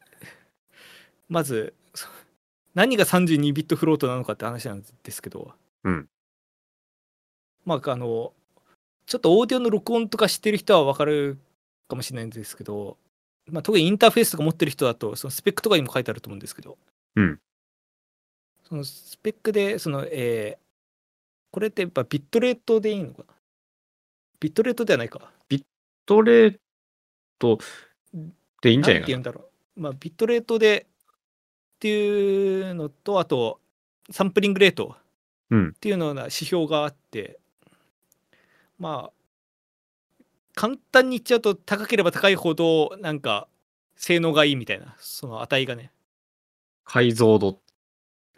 [1.28, 2.08] まずそ
[2.74, 6.08] 何が32ビットフロートなのかって話なんですけど、うん
[7.64, 8.32] まああの
[9.06, 11.38] ちょっとオーディオの録音とか知ってる人は分かる
[11.88, 12.96] かもしれないんですけど、
[13.50, 16.78] まあ、特にインターフェースとか持ってる人だとそのスペックとかにも書いてあると思うんですけど、
[17.16, 17.40] うん。
[18.68, 20.68] そのスペックでその、えー
[21.50, 23.24] これってやっぱビットレートでいいのか？
[23.26, 23.34] な
[24.38, 25.32] ビットレートではないか。
[25.50, 25.64] ス
[26.04, 26.58] トレー
[27.38, 27.58] ト
[28.60, 29.14] でいいんじゃないかな。
[29.14, 29.80] なんて言うんだろう。
[29.80, 33.60] まあ、ビットレートでっていうのと、あと、
[34.10, 34.94] サンプリングレート
[35.48, 35.68] うん。
[35.70, 37.40] っていうのな指標があって、
[38.78, 39.12] まあ、
[40.58, 43.46] 簡単に言っちゃうと、高ければ高いほど、なんか、
[43.94, 45.92] 性能がいいみたいな、その値がね。
[46.84, 47.60] 解像度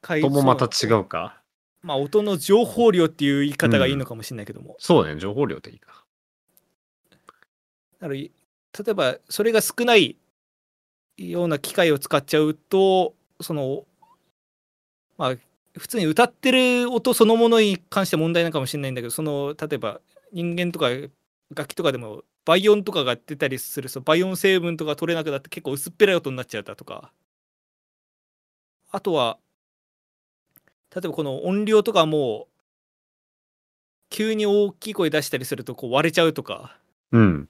[0.03, 0.99] 解ともまた違う。
[0.99, 1.41] うか？
[1.81, 4.77] まあ、音の情報量っていう言い方がいいのかもしれないけども。
[4.79, 6.05] そうね、情報量でいいか。
[8.01, 8.31] だか例
[8.89, 10.17] えばそれが少ない
[11.17, 13.85] ような機械を使っちゃうとその
[15.19, 15.37] まあ
[15.77, 20.01] 普通に歌ってる音そのものに関しては問題なのかもしれないんだけどその例えば
[20.33, 20.89] 人間とか
[21.55, 27.13] 楽器とかでも倍音とかが出たりするその倍音成分とか取れなくなって結構薄っぺらい音になっちゃうだとか。
[28.93, 29.39] あとは
[30.95, 32.49] 例えばこの音量とかも
[34.09, 36.77] 急に大きい声出したりするとこう割れちゃうとか。
[37.13, 37.49] うん。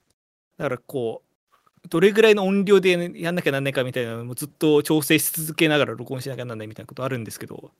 [0.57, 7.71] だからこうどれぐらいの音量でやんなきゃなんないかみたいなのもずっと調整し続けながら録音しなきゃなんないみたいなことあるんですけど。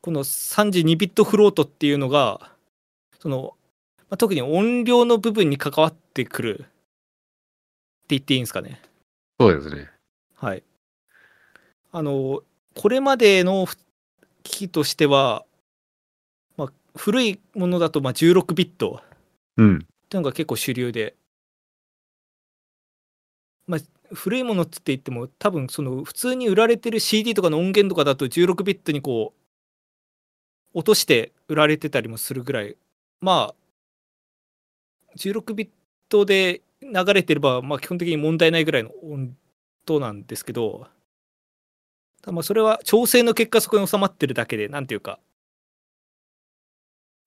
[0.00, 2.52] この32ビットフロートっていうのが
[3.20, 3.56] その、
[4.10, 6.64] まあ、特に音量の部分に関わってくる。
[8.04, 8.80] って言っていいんですかね。
[9.40, 9.90] そうですね。
[10.36, 10.62] はい。
[11.90, 12.42] あの
[12.74, 13.66] これまでの
[14.42, 15.44] 機器としては、
[16.56, 19.00] まあ、古いものだとまあ16ビット。
[19.56, 19.76] うん。
[19.76, 21.14] っていうのが結構主流で、
[23.66, 23.80] まあ、
[24.14, 29.32] 古いものって言っても多分その普通に売られてる CD とかの音源とかだと16ビットにこ
[30.74, 32.76] う落として売られてたりもするぐらい。
[33.20, 33.63] まあ
[35.16, 35.68] 16ビッ
[36.08, 38.90] トで流れてればまあ基本的に問題ないぐらいの
[39.86, 40.86] 音なんですけど
[42.26, 45.18] まあそれは調整の結果そこに収まってるだけでなんていうか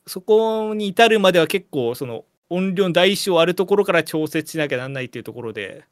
[0.06, 5.86] そこに至るまでは結構その音量の大小あるところから調節しなきゃなんないっていうところで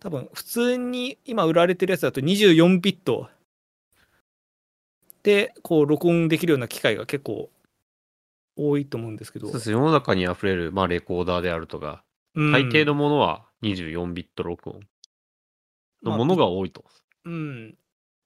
[0.00, 3.28] 多分普通に今売られてるやつだと24ビット
[5.22, 7.50] でこう録音できるような機械が結構
[8.58, 9.46] 多いと思うんですけど。
[9.46, 9.70] そうです。
[9.70, 12.52] 世の中に溢れる、まあ、レコーダーであるとか、うん。
[12.52, 14.80] 大抵のものは24ビット録音
[16.02, 16.84] のものが多いと。
[17.24, 17.78] うん。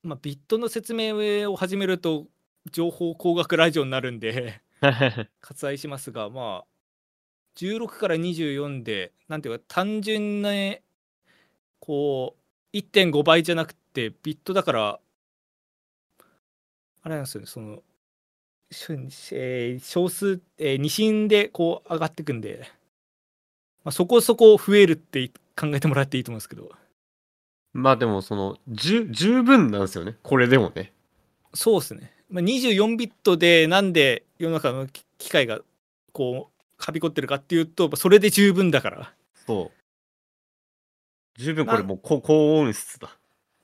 [0.02, 2.26] まあビットの説明を始めると
[2.70, 4.60] 情報工学ラジオになるんで
[5.40, 6.66] 割愛しますがまあ
[7.56, 10.50] 16から24でなんていうか単純な
[11.78, 12.36] こ
[12.72, 15.00] う1.5倍じゃなくてビットだから
[17.02, 17.82] あれなんですよねそのし
[19.32, 22.68] えー小数、えー二進でこう上がっていくんで、
[23.84, 26.70] まあ、そこそこ増えるって考えてもらっていいと思うんですけど
[27.72, 30.16] まあでも、その、十十分なんですよね。
[30.22, 30.92] これでもね。
[31.54, 35.60] そうですね、まあ、24ビットでなんで世の中の機機械が
[36.12, 39.12] こうはびこってるかっていうとそれで十分だから、
[39.46, 41.40] そう。
[41.40, 43.16] 十分これもう高高音質だ。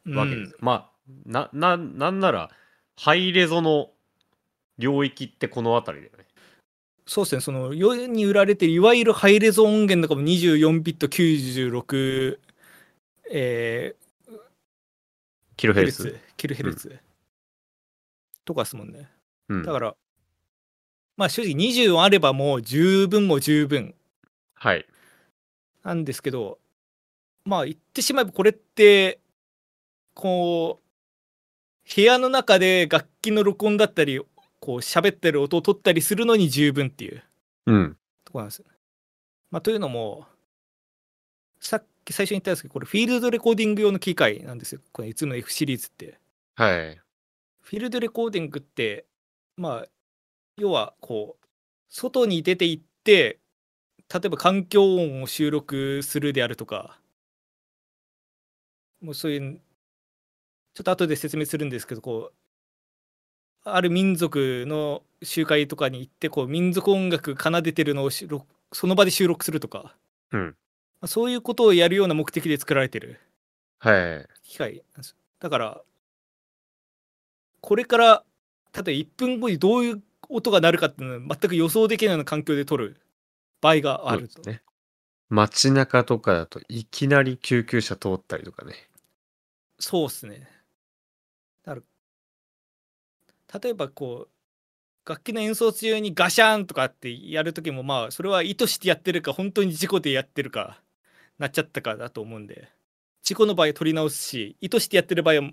[0.06, 0.56] うんわけです。
[0.60, 0.90] まあ、
[1.26, 2.50] な、な、なんなら、
[2.96, 3.90] ハイレゾの
[4.78, 6.24] 領域ってこの辺りだよね。
[7.06, 12.38] そうですね、その世に売られてるいわゆるハイレゾ音源とかも24ビット96、
[13.30, 14.38] えー、
[15.56, 16.18] キロヘルツ。
[16.36, 16.98] キルヘルツ、
[18.44, 19.08] とかですもんね。
[19.48, 19.96] うんだから、
[21.16, 23.94] まあ正直24あればもう十分も十分
[24.54, 24.86] はい。
[25.82, 26.58] なんですけど、
[27.44, 29.18] まあ言ってしまえばこれって、
[30.14, 34.20] こう、部屋の中で楽器の録音だったり、
[34.68, 37.22] こう喋ってる音を取ったりするのに十分っていう。
[37.64, 37.96] うん。
[38.22, 38.66] ところなんですよ。
[39.50, 40.26] まあ、というのも、
[41.58, 44.82] さっき最初に言ったんですけど、これフィールドレコーディング用の機械なんですよ。
[44.92, 46.20] このいつもの F シリーズって。
[46.54, 47.00] はい。
[47.62, 49.06] フィールドレコーディングって、
[49.56, 49.86] まあ、
[50.58, 51.46] 要はこう、
[51.88, 53.40] 外に出て行って、
[54.12, 57.00] 例えば環境音を収録するであるとか、
[59.00, 59.62] もうそういう、
[60.74, 62.37] ちょっと後で説明するんですけど、こう、
[63.74, 69.94] ある民族の集会とかに行って、こう、民族音楽奏でてるのをその場で収録するとか、
[70.32, 70.56] うん
[71.00, 73.20] まあそういうことをやるような目的で作られてる
[73.78, 74.26] はい。
[74.42, 75.80] 機械なんですよだから
[77.60, 78.24] これから
[78.74, 83.00] 例えば1分後にどういう音が鳴るかっていうのは全く予想できないような環境で撮る
[83.60, 84.62] 場合があるとね。
[85.30, 88.74] 街中とかだといきなり救急車通ったりとかね。
[89.78, 90.48] そうっすね
[93.52, 100.80] 例えばこう楽器の演奏中にガシャンとかってやる時もまあそれは意図してやってるか本当に事故でやってるか
[101.38, 102.68] なっちゃったかだと思うんで
[103.22, 105.50] 事故の場合は取り直すし意図してやってる場合は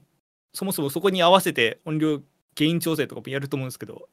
[0.54, 2.22] そもそもそこに合わせて音量
[2.56, 4.10] ゲイン調整とかもやると思うんですけど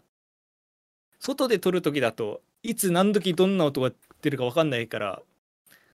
[1.19, 3.91] 外で撮る時だといつ何時どんな音が
[4.23, 5.23] 出るか分かんないから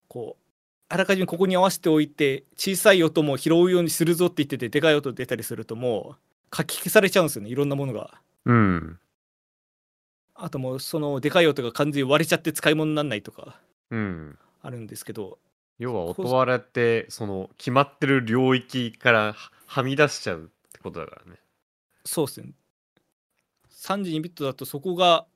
[0.08, 0.42] こう
[0.90, 8.20] あらかじめここに合わせておいて小さい音も拾うようにするぞって言っててでかい音出たりするともう書き消されちゃうんですよねいろんなものが。
[8.44, 8.98] うん。
[10.34, 14.38] あともうそのでかい音が完全に割れちゃって使い物にならないとかうん。
[14.62, 15.38] あるんですけど
[15.78, 21.38] 要は音割れって、その、決まってる領域からははみ出しちゃうってことだからね。
[22.04, 22.52] そうですね
[23.70, 25.26] 32ビットだとそこが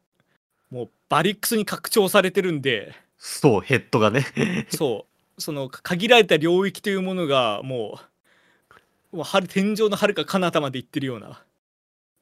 [0.71, 4.25] もうバリックスに拡張されてるんでそう、ヘッドがね。
[4.71, 8.05] そうその限られた領域というものがもう
[9.13, 11.45] もうはる天井のはるか彼方まで行ってるような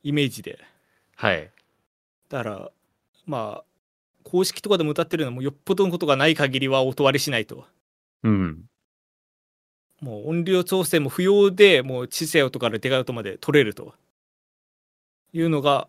[0.03, 0.59] イメージで
[1.17, 1.51] はい。
[2.29, 2.71] だから
[3.27, 3.65] まあ
[4.25, 7.65] 公式とかでも歌ってるのはもうよっぽどのことがない限りは音割れしないと
[8.23, 8.65] うん。
[10.01, 13.95] もう音量調整も不要でもう小さい音からでかい音まで取れると
[15.33, 15.89] いうのが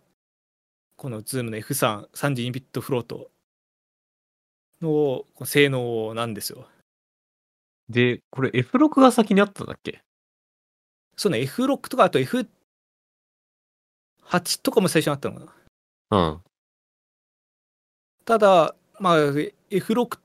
[0.97, 3.31] この Zoom の F332 ビットフロート
[4.81, 6.67] の性能なんですよ。
[7.89, 10.03] で、これ F6 が先にあったんだっけ？
[11.15, 12.47] そうね F6 とかあと F8
[14.61, 15.53] とかも最初にあったのか
[16.09, 16.17] な。
[16.17, 16.41] うん。
[18.25, 19.17] ただまあ
[19.69, 20.19] F6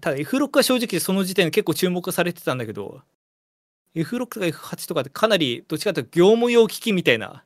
[0.00, 3.02] ただ F6 は正直その時点で結構注目されてたんだけど
[3.94, 7.44] F6 とか F8 とかってかなりどっちかというと業務用機器みたいな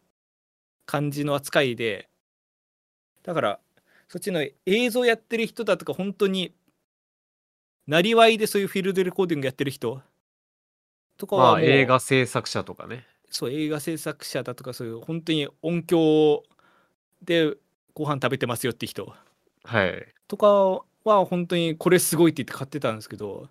[0.87, 2.09] 感じの扱いで
[3.23, 3.59] だから
[4.09, 6.53] そっちの映像やってる人だとか本当に
[7.87, 10.03] なりわいでそういうフィールドレコーディングやってる人
[11.23, 13.07] とかはまあ、映画制作者とかね。
[13.31, 16.43] そう映画制作者だとかそういう本当に音響
[17.23, 17.55] で
[17.95, 19.15] ご飯食べてますよって人
[19.63, 20.05] はい。
[20.27, 23.49] とかは本当にこれすごいって言って買ってたんですけど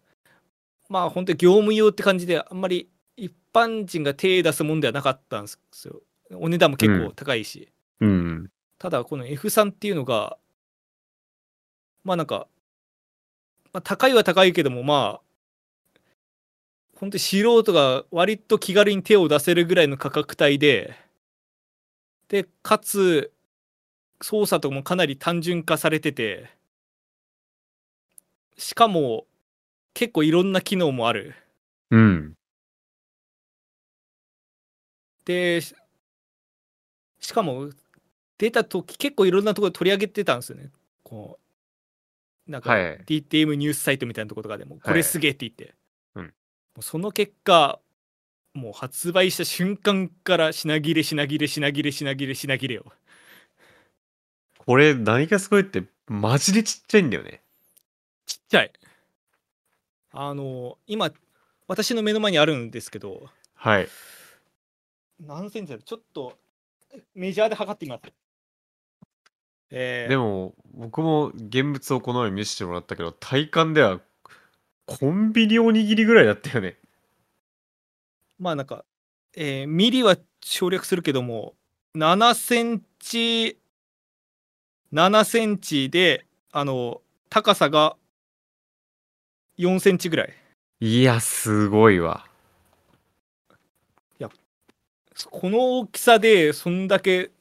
[0.90, 6.02] まあ本当に業務用って感じであんまり一般人が手出すもんではなかったんですよ
[6.34, 8.52] お値段も結構高いし、うん。
[8.80, 10.38] ただこの F3 っていうのが
[12.04, 12.48] まあなんか、
[13.72, 15.31] まあ、高いは高いけどもまあ
[17.02, 20.96] 本当に素人が割と気軽に手を出せるぐらいの価格帯で
[22.30, 23.34] でかつ
[24.22, 26.48] 操作とかもかなり単純化されてて
[28.56, 29.26] しかも
[29.96, 31.34] 結構いろんな機能もある。
[31.90, 32.34] うん。
[35.26, 35.74] でし
[37.20, 37.72] しかも
[38.38, 40.70] 出た時結構いろんなところで取り上げてたんですよね。
[41.02, 41.40] こ
[42.48, 43.00] うなんかはい。
[43.08, 44.80] DTM ニュースサイトみたいなところとかでも。
[44.84, 45.81] これすげえって言って、うんも
[46.80, 47.80] うその結果
[48.54, 52.86] もう発売した瞬間から品切れ品切れ品切れ品切れ品切れよ。
[54.58, 57.42] これ何がすごいって、マジでちっちゃいんだよね。
[58.26, 58.72] ちっちゃい。
[60.14, 61.12] あの今
[61.68, 63.88] 私の目の前にあるんですけどはい。
[65.26, 65.84] 何センチだろう？
[65.84, 66.38] ちょっと
[67.16, 68.12] メジャーで測ってみます。
[69.70, 70.10] えー。
[70.10, 74.02] でも、僕も現物をこのように見せてもらったけど、体感では、
[75.00, 76.78] コンビニおにぎりぐらいだったよね。
[78.40, 78.86] まあなんか、
[79.36, 81.54] えーミリは省略するけども
[81.96, 83.60] 7センチ
[84.92, 87.96] 7センチであの高さが
[89.58, 90.34] 4センチぐらい
[90.80, 92.26] いや、すごいわ。
[95.30, 97.32] この大きさでそんだけ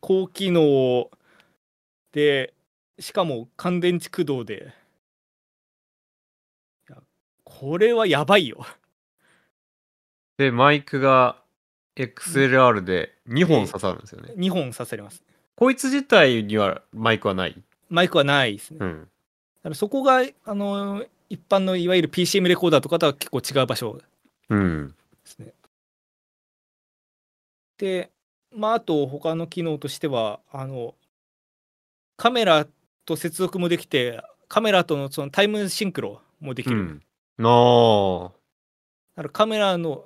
[0.00, 1.10] 高機能
[2.12, 2.52] で
[2.98, 4.72] しかも乾電池駆動でいや
[7.58, 8.64] これはやばいよ
[10.38, 11.42] で、マイクが
[11.96, 14.32] XLR で2本刺さるんですよね。
[14.36, 15.22] 2本刺されます
[15.56, 17.62] こいつ自体にはマイクはない？
[17.90, 19.00] マイクはないですねうん。
[19.00, 19.06] だ
[19.64, 24.00] からそこがあの一般のいわゆる PCM レコーダーとかとは結構違う場所
[24.48, 24.88] うん。
[24.88, 24.94] で
[25.24, 25.52] すね。
[27.78, 28.10] で、
[28.54, 30.94] まあ、あと他の機能としてはあの
[32.16, 32.66] カメラ
[33.04, 36.76] と接続もできてカメラとのそのタイムシンクロもできる。
[36.76, 37.02] うん。
[37.40, 38.32] な
[39.16, 40.04] だからカメラの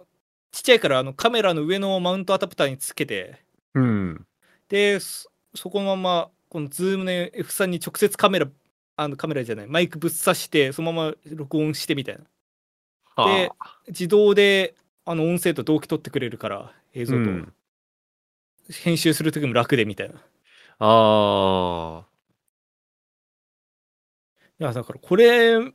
[0.53, 3.41] ちっちゃいからあのカメラの上のマウントアダプターにつけて。
[3.75, 3.81] あ。
[3.81, 4.27] うん。
[4.69, 8.47] ででそそこのままこのズームの F3 に直接カメラ
[8.97, 12.21] あのカメラじゃないマイクぶっ刺してそのまま録音してみたいな。
[12.23, 13.79] ではあ。
[13.89, 14.75] 自動で
[15.05, 17.53] あの音声と同期取ってくれるから映像と、うん。
[18.83, 20.15] 編集する時も楽でみたいな。
[20.15, 20.19] い
[20.79, 22.05] あ。
[24.59, 25.73] やだからこれまあ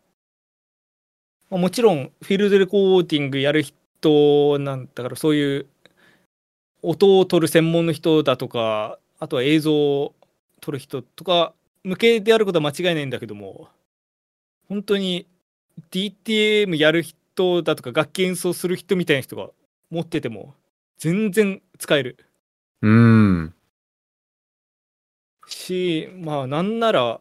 [1.49, 5.65] もちろんフィールドレコーディングやる人なんだからそういう
[6.81, 10.13] 音を取る専門の人だとかあとは映像を
[10.61, 13.67] 撮る人とか向けであることは間違いないんだけども
[14.67, 15.25] 本当に
[15.91, 19.49] DTM やる人だとか楽器演奏する人みたいな人が
[19.89, 20.53] 持ってても
[20.99, 22.87] 全然使えるー。
[22.87, 23.53] うん。
[25.47, 27.19] しまあなんなら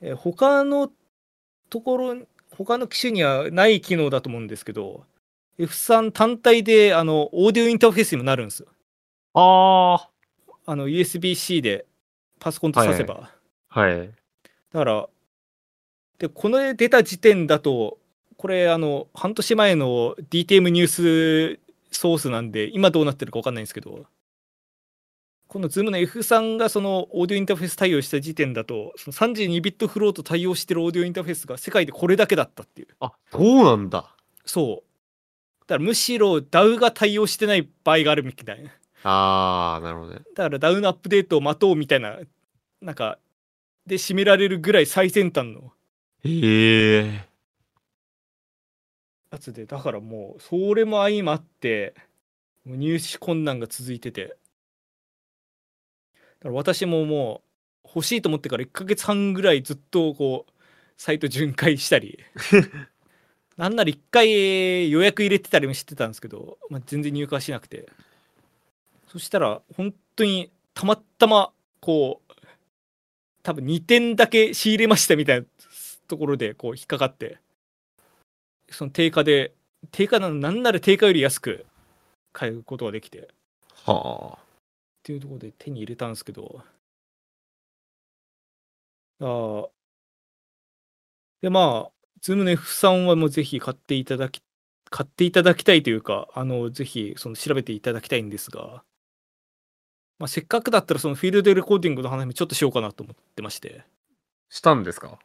[0.00, 0.90] えー他の
[1.74, 2.16] ところ
[2.56, 5.02] 他の機種にはない機能だと思うんですけど
[5.58, 8.68] F3 単体であのオーディオインターフェースにもなるんですよ
[9.34, 10.08] あ
[10.66, 11.84] あの USB-C で
[12.38, 13.28] パソコンと挿せば、
[13.70, 13.80] あ。
[13.80, 14.06] はい。
[14.06, 15.08] だから
[16.18, 17.98] でこの出た時点だと
[18.36, 21.60] これあの半年前の DTM ニュース
[21.90, 24.06] ソースなんで今どうなってるか分かんないんですけど
[25.54, 34.16] この Zoom の F3 がそのオーディオインターフェース対応した時点だとその32ビットフロート対応してるオーディオインターフェースが世界でこれだけだったっていうあ、そうなんだ。
[34.44, 38.70] そうだからむしろ DAW が対応してない場合があるみたいな
[39.04, 40.22] ああ、なるほどね。
[40.34, 42.18] だから DAW のアップデートを待とうみたいな
[42.82, 43.20] なんか
[43.86, 45.72] で締められるぐらい最先端の
[46.24, 47.28] へえ。
[49.30, 51.94] やつでだからもうそれも相まって
[52.66, 54.34] 入手困難が続いててだ
[56.44, 57.42] から私もも
[57.84, 60.52] う欲しいと思ってから1ヶ月半ぐらいずっとこう
[60.96, 62.18] サイト巡回したり
[63.56, 67.88] なんなら1回予約入れてたりもしてたんですけど、まあ、全然入荷しなくて。
[69.14, 72.32] そしたら本当にたまたまこう
[73.44, 75.46] 多分2点だけ仕入れましたみたいな
[76.08, 77.38] ところでこう引っかかって
[78.70, 79.52] その定価で
[79.92, 81.64] 定価なのなんなら定価より安く
[82.32, 83.28] 買うことができて
[85.04, 86.64] っはていうところで手に入れたんですけど。
[89.20, 89.68] あー
[91.42, 91.92] でまあ
[92.22, 94.42] Zoom の F3 はもうぜひ買っていただき
[94.90, 98.82] 買っていただきたいというかあのぜひその調べていただきたいんですが、
[100.18, 103.84] まあ、せっかくだったらそのフィールドレコーディングの話もちょっとしようかなと思ってまして。
[103.84, 103.84] あ。
[104.48, 105.18] したんですか？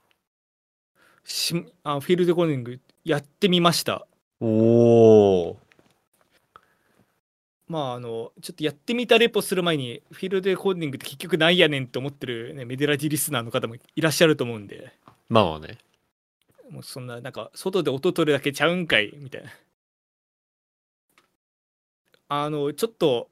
[1.23, 4.05] しあフィールドレコーディングやってみました。
[4.41, 5.68] おお。
[7.69, 14.91] まああのちょっとやってみたレポする前にフィールドレコーディングって結局なんやねんって思ってる、ね、メデラジリスナーの方もいらっしゃると思うんで。
[15.29, 15.77] まあまあね。
[16.71, 19.51] もうそんななんか外で音取るだけちゃうんかいみたいな。
[22.27, 23.29] あのちょっと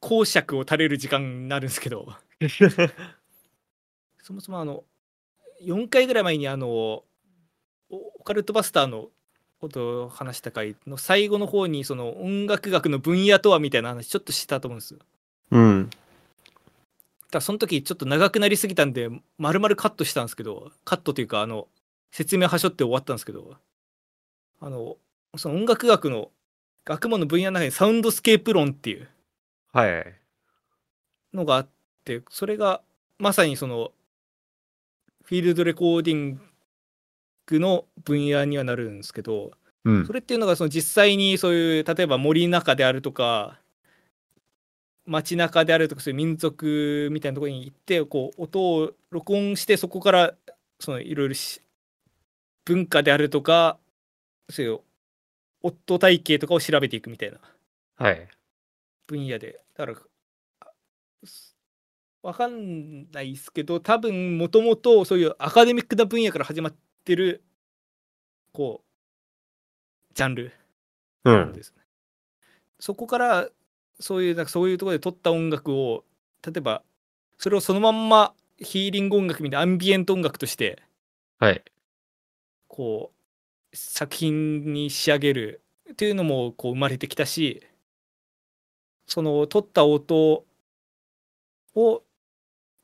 [0.00, 2.12] 講釈を垂れる時間になるんですけど。
[4.22, 4.84] そもそもあの
[5.62, 7.04] 4回ぐらい前にあのオ
[7.90, 9.08] オカルトバスターの
[9.62, 14.98] ことを話した回の最後の方にその音楽学の分野とはみたいな話ちょっとしたと思うんですよ。
[15.52, 15.90] うん。
[17.30, 19.08] ただその時ちょっと長くなりすぎたんで
[19.38, 21.68] 丸々カットしたんですけどカットというかあの
[22.10, 23.56] 説明はしょって終わったんですけど
[24.60, 24.96] あの
[25.36, 26.30] その音楽学の
[26.84, 29.08] 学問の分野の中にサウンドスケープ論っていう
[29.72, 30.14] はい。
[31.32, 31.68] のがあっ
[32.04, 32.82] てそれが
[33.18, 33.92] まさにその
[35.24, 36.40] フィールドレコーディン
[37.52, 39.52] グの分野にはなるんですけど
[39.84, 40.12] うんそ。
[40.12, 43.58] れっていうのがその実際にそういう例えば森の中であるとか
[45.04, 50.34] 街中であるとかそういう民族みたいなところに行ってこう音を録音してそこから
[50.80, 51.60] そのいろいろし
[52.64, 53.78] 文化であるとか
[54.48, 54.80] そういう
[55.62, 57.38] 音体系とかを調べていくみたいな
[57.96, 58.28] はい。
[59.06, 59.98] 分野でだから
[60.60, 60.66] あ
[61.24, 61.56] す
[62.22, 67.42] わかんないですけど多分もともとそういうアカデミックな分野から始まってる
[68.52, 70.52] こうジャンル
[71.24, 71.52] うん。
[71.52, 71.82] ですね。
[72.80, 73.48] そこから
[74.00, 76.04] そういうなんかそういうところで撮った音楽を
[76.44, 76.82] 例えば
[77.38, 80.82] それをそのまんまヒーリング音楽みたいなアンビエント音楽として
[81.38, 81.62] はい。
[82.68, 83.12] こ
[83.72, 87.66] う作品に仕上げるっていうのもこう生まれてきたし
[89.06, 90.44] その撮った音
[91.74, 92.02] を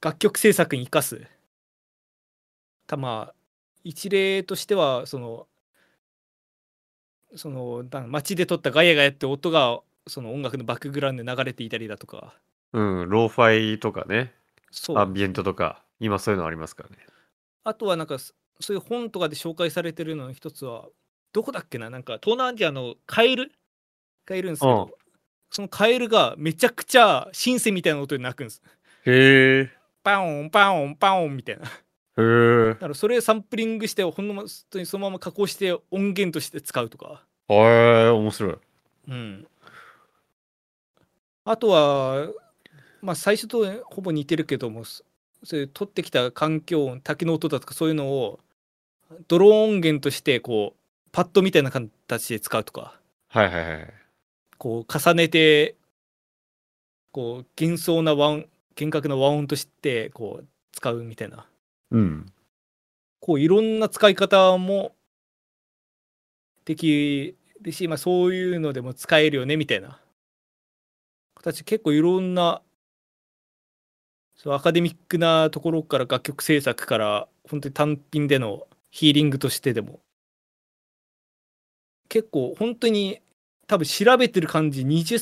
[0.01, 1.23] 楽曲制作に生かす
[2.87, 3.38] たまあ
[3.85, 5.47] 一例としてはその
[7.37, 12.35] そのだ街で撮ったガヤガヤって音がその音楽のバックグラウンドで流れていたりだとか
[12.73, 13.09] うん。
[13.09, 14.33] ローファイとかね。
[14.95, 15.83] アンビエントとか。
[16.01, 16.97] 今そういうのありますからね。
[17.65, 20.87] あとはなんかそそういう本とかで紹介されてるのの一つは
[21.33, 21.91] どこだっけな？
[21.91, 23.53] なんか東南アジアのカエル？
[24.27, 24.93] がいるんですけど、うん
[25.51, 28.61] そのカエルがめちゃくちゃシンセみたいな音で鳴くんです。
[29.07, 29.71] へえ。
[30.03, 31.65] パオンパオンパオンみたいな。
[32.23, 32.75] だへえ。
[32.75, 37.23] からそれサンプリングしてほんの本当にそのまま加工して音源として使うとか。
[37.49, 38.57] へえ、面白い。
[39.09, 39.47] うん。
[41.45, 42.29] あとは
[43.01, 45.03] まあ最初とほぼ似てるけどもそ
[45.45, 48.41] そういう取ってきた環境音滝の音だとかそういうのを
[49.29, 53.95] ドローン音源としてこうパッドみたいな形で使うとかはいはいはい。
[54.59, 55.77] こう重ねて
[57.13, 61.47] こう幻想な和音厳格な和音としてこう使うみたいな
[61.91, 62.27] うん。
[63.21, 64.95] こういろんな使い方も
[66.65, 70.01] できるし、まあ、そういうのでも使えるよねみたいな
[71.35, 72.63] 形結構いろんな
[74.37, 80.01] そうアカデミックなところから楽曲制作から本当に単品でのヒーリングとしてでも
[82.09, 83.21] 結構本当に
[83.67, 85.19] 多分調べてる感じ20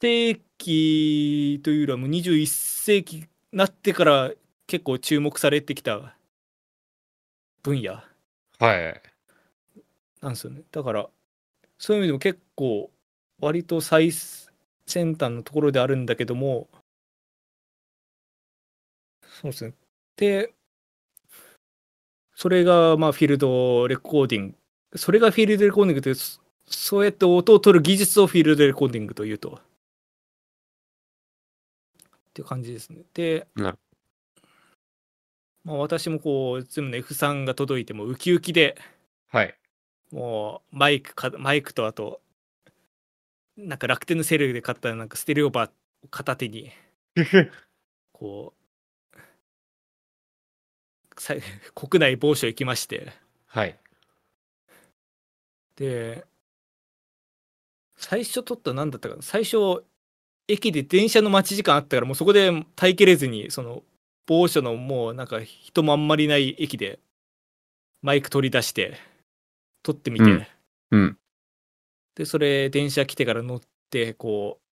[0.00, 4.30] 世紀というよりはもう21世紀なってから
[4.70, 6.14] 結構注目されてきた
[7.64, 7.94] 分野。
[8.60, 9.02] はい。
[10.20, 10.62] なんですよね。
[10.70, 11.08] だから
[11.76, 12.92] そういう意味でも結構
[13.40, 16.68] 割と最先端のところであるんだけども
[19.42, 19.72] そうですね。
[20.16, 20.54] で
[22.36, 24.50] それがまあフィールドレコーディン
[24.92, 24.98] グ。
[24.98, 29.58] それがフィールドレコーディングというそそうやって音を取る技術をフィールドレコーディングというと。
[32.28, 33.02] っていう感じですね。
[33.12, 33.78] でなる
[35.64, 38.76] まあ、私もこうズームの F3 が届いてもウキウキで
[39.28, 39.54] はい。
[40.10, 42.20] もうマイクかマイクとあと
[43.56, 45.70] なんか楽天のセールで買ったなんかステレオバー
[46.04, 46.72] を片手に
[48.12, 48.54] こ
[51.16, 51.34] うさ
[51.74, 53.12] 国内某所行きまして
[53.46, 53.78] はい。
[55.76, 56.24] で
[57.96, 59.22] 最初撮った何だったかな？
[59.22, 59.84] 最初
[60.48, 63.84] 駅で電車の待ち時間あったからもうそこで耐えきれずにその
[64.26, 67.00] 某所のもうなんか人もあんまりない駅で
[68.02, 68.96] マイク取り出して
[69.82, 70.46] 撮ってみて、うん
[70.92, 71.18] うん。
[72.14, 73.60] でそれ電車来てから乗っ
[73.90, 74.62] てこう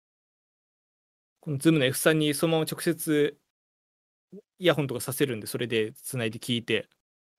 [1.41, 3.37] このズームの F さんにそのまま直接
[4.59, 6.89] イヤホンとかさせるんでそれでつないで聞いて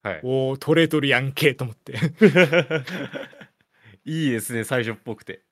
[0.01, 0.21] はい。
[0.23, 1.93] おお撮れとるやんけと思って
[4.05, 5.43] いいですね、最初っぽくて。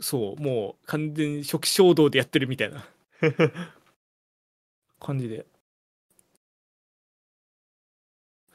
[0.00, 2.84] そうもう完全に初期衝動でやってるみたいな
[4.98, 5.46] 感じで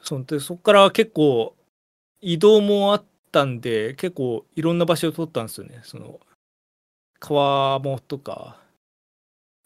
[0.08, 1.54] そうでそっから結構
[2.22, 5.82] 移動もあったんで結構いろんな場所を撮ったんですよね。
[5.82, 6.18] その
[7.20, 8.58] 川面とか。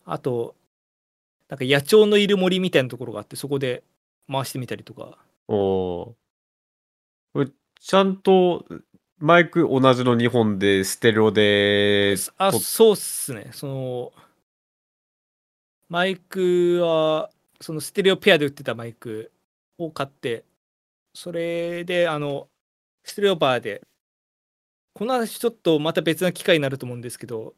[0.05, 0.57] あと
[1.49, 3.85] なんか野鳥のいる森みたいなところがあってそこで
[4.29, 5.17] 回してみたりとか。
[5.47, 7.35] おおー。
[7.35, 8.67] これちゃんと
[9.21, 13.51] マイク同じの2本でステレオであとそうっすね。
[13.53, 14.13] その
[15.89, 17.31] マイクは
[17.61, 19.31] そのステレオペアで売ってたマイク
[19.79, 20.45] を買って
[21.15, 22.49] それであの
[23.05, 23.83] ステレオバーで
[24.95, 27.55] この話ちょっとまた別な機会になると思うんですけど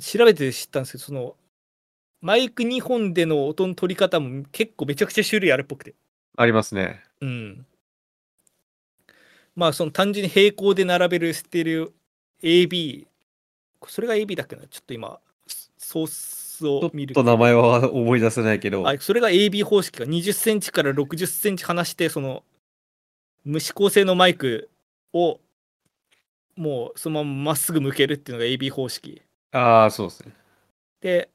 [0.00, 1.36] 調べて知ったんですけどその
[2.20, 5.94] マイク2本での音の取り方も結構めちゃくちゃ種類あるっぽくて。
[6.36, 7.02] ありますね。
[7.20, 7.66] うん。
[9.54, 11.92] まあその単純に平行で並べるステレオ
[12.42, 13.06] AB
[13.86, 14.66] それが AB だっけな？
[14.66, 15.20] ちょっと今
[15.78, 22.44] ソースちょっを見ると名前は思い出せないけど、あそれが AB 方式が20センチから60センチ離してその
[23.44, 24.70] 無指向性のマイク
[25.12, 25.40] を
[26.56, 30.32] もうそのまままっすぐ向けるっていうのが AB 方式ああ、そうですね。
[31.00, 31.28] で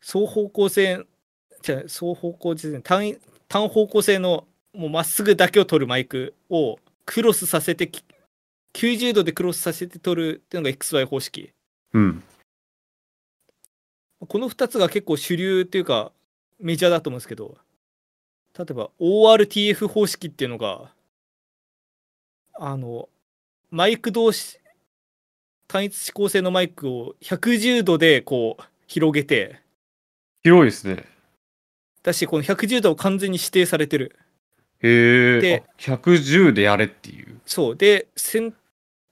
[0.00, 1.04] 双方向性
[1.62, 3.16] じゃあ双方向ですね単
[3.48, 8.04] 単方向性のもうまっすぐだけを取るマイクをクロスさせてき
[8.74, 11.50] 90度でクロスさせて取るっていうのが XY 方式
[11.92, 12.22] うん。
[14.26, 16.12] この2つが結構主流っていうか
[16.60, 17.56] メジャーだと思うんですけど
[18.58, 20.90] 例えば ORTF 方式っていうのが
[22.54, 23.08] あの
[23.70, 24.58] マイク同士
[25.68, 29.60] 単一指向性のマイクを110度でこう広げて
[30.42, 31.04] 広いですね。
[32.02, 34.16] だしこの110度を完全に指定されてる
[34.80, 35.64] へえで。
[35.66, 37.38] あ110でやれっていう。
[37.44, 38.54] そうで先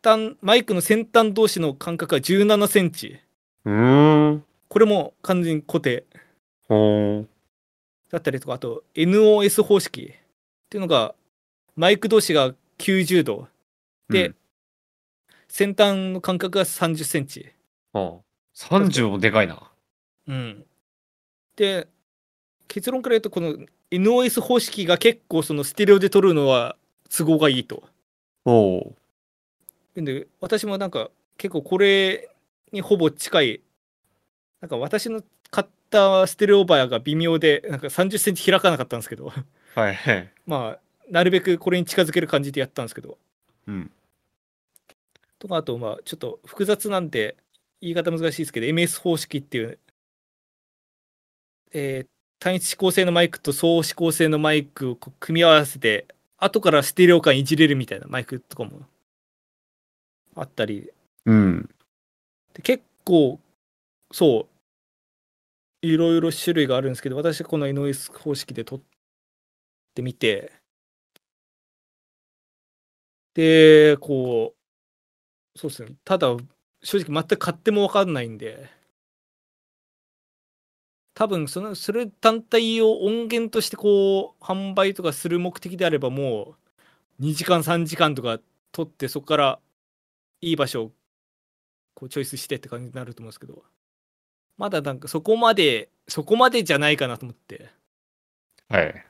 [0.03, 3.19] 端マイクの先端同士の間隔が17センチ
[3.67, 4.46] うーん。
[4.77, 6.05] これも完全に固定。
[6.69, 10.15] だったりとかあと NOS 方式っ
[10.69, 11.15] ていうのが
[11.77, 13.49] マイク同士が90度。
[14.11, 14.35] で、うん。
[15.49, 17.47] 先端の間隔が30センチ。
[17.95, 18.13] ああ。
[18.55, 19.63] 30もでかいな。
[20.29, 20.67] うん。
[21.57, 21.89] で
[22.69, 23.57] 結論から言うとこの
[23.91, 26.77] NOS 方式が結構そのステレオで撮るのは
[27.09, 27.83] 都合がいいと。
[28.45, 28.95] おお
[29.95, 31.09] で私もなんか
[31.39, 32.29] 結構これ
[32.73, 33.61] にほぼ近い
[34.61, 39.33] なんか私の買ったステレオバーが微妙でなんか30センチ開かなかったんですけど
[39.75, 40.33] はいはい。
[40.47, 40.81] まあ
[41.11, 43.19] なるべくこれに近づける感じでやったんですけど
[43.67, 43.91] うん。
[45.39, 47.37] とかあとまあちょっと複雑なんで
[47.81, 49.79] 言い方難しいですけど MS 方式っていう、
[51.73, 52.07] えー
[52.39, 58.83] 単一指向性のマイクと双指向性のマイクを組み合わせて後からステレオ感いじれるみたいなマイクとかも
[60.35, 60.91] あったり
[61.25, 61.71] うん。
[62.53, 63.41] で結構
[64.13, 64.57] そう。
[65.83, 68.81] いろいろ種類があるんですけど私はこの NOS 方式で撮っ
[69.95, 70.53] てみて。
[73.35, 74.57] でこう
[75.59, 75.97] そうですね。
[76.05, 76.29] ただ
[76.83, 78.69] 正直全く買っても分かんないんで。
[81.15, 86.57] 多分そのそれ単体を音源としてこう販売とかする目的であればも
[87.21, 88.39] う2時間3時間とか
[88.73, 89.61] 撮ってそこから
[90.43, 90.93] いい場所を
[91.95, 93.65] こうチョイスしてって感じになると思うんですけど。
[94.57, 97.71] まだなんかそこまでそこまでじゃないかなと思って
[98.69, 99.05] はい。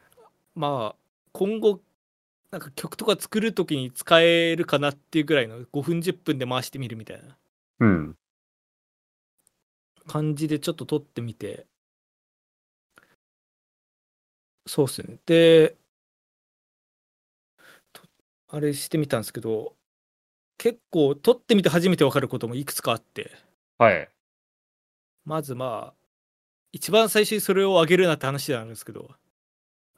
[0.54, 0.96] まあ
[1.32, 1.80] 今後
[2.50, 7.36] なんか曲とか作る時に使えるかなっていうぐらいの5分10分で回してみるみたいな
[7.80, 8.16] うん。
[10.06, 11.66] 感じでちょっと撮ってみて
[14.66, 15.76] そうっすねで
[17.92, 18.02] と
[18.48, 19.74] あれしてみたんですけど
[20.58, 23.30] 結構撮ってみて初めて分かることもいくつかあって
[23.78, 24.08] はい。
[25.26, 25.94] まずまあ
[26.72, 29.10] 一番最初にそれを上げるなって話なんですけど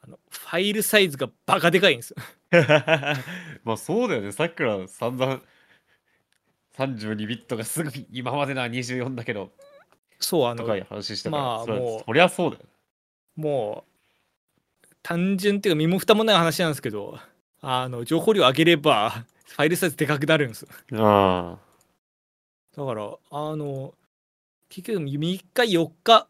[0.03, 2.17] あのファイルサイズがバカでかいんですよ
[3.63, 4.33] まあそうだよね。
[4.33, 5.41] さっきから散々
[6.77, 9.51] 32ビットがすぐ今までのは24だけど、
[10.21, 12.63] そうあの高い話したから、まあもうそりゃそうだよ。
[13.37, 17.19] もう単純っていうか身も蓋もない話なんですけど
[17.61, 21.59] あの情報量上げればファイルサイズでかくなるんですあ
[22.77, 23.95] だからあの
[24.69, 26.29] 結局3日4日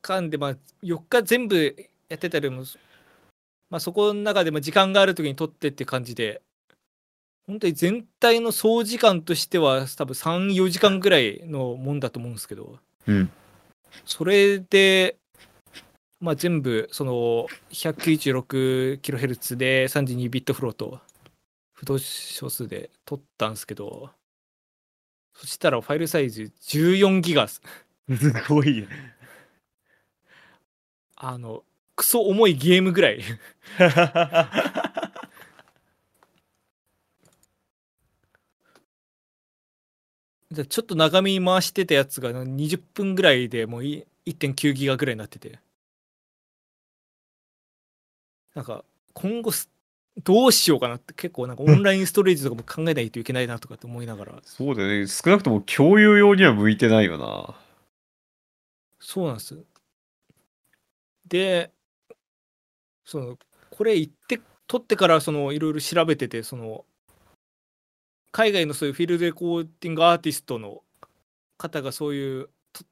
[0.00, 1.76] 間でまあ4日全部
[2.08, 2.64] やってたりも
[3.70, 6.42] まあそこの中でも時間がある時に撮ってって感じで
[7.46, 12.82] 本当に全体の総時間としては多分34時間ぐらいのもんだと思うんですけどあ。
[13.06, 13.30] うん。
[14.06, 15.16] それで、
[16.20, 21.00] まあ、全部その 196kHz で32ビットフロート
[21.74, 24.10] 不動小数で撮ったんですけど
[25.34, 27.44] そしたらファイルサイズ14ギガ。
[27.44, 27.60] っす
[28.16, 28.86] すごいよ。
[31.16, 31.64] あの
[31.96, 33.20] クソ重いゲームぐらい。
[40.50, 45.58] じゃあちょっと長めに回してたやつが20分ぐらいでもうい1.9ギガぐらいになってて。
[48.54, 49.68] なんか今後す
[50.22, 55.06] どうしようかなって結構なんかオンラインストレージとかも考えないといけないなとかって思いながらそうだよね。
[55.08, 57.54] 少なくとも共有用には向いてないよな。
[59.00, 59.58] そうなんです。
[61.26, 61.72] で、
[63.04, 63.38] その、
[63.70, 66.84] これ言って、撮ってから、その、いろいろ調べてて、その、
[68.32, 70.82] 海外のそういうフィールドレコーディングアーティストの
[71.58, 72.84] 方がそういう、と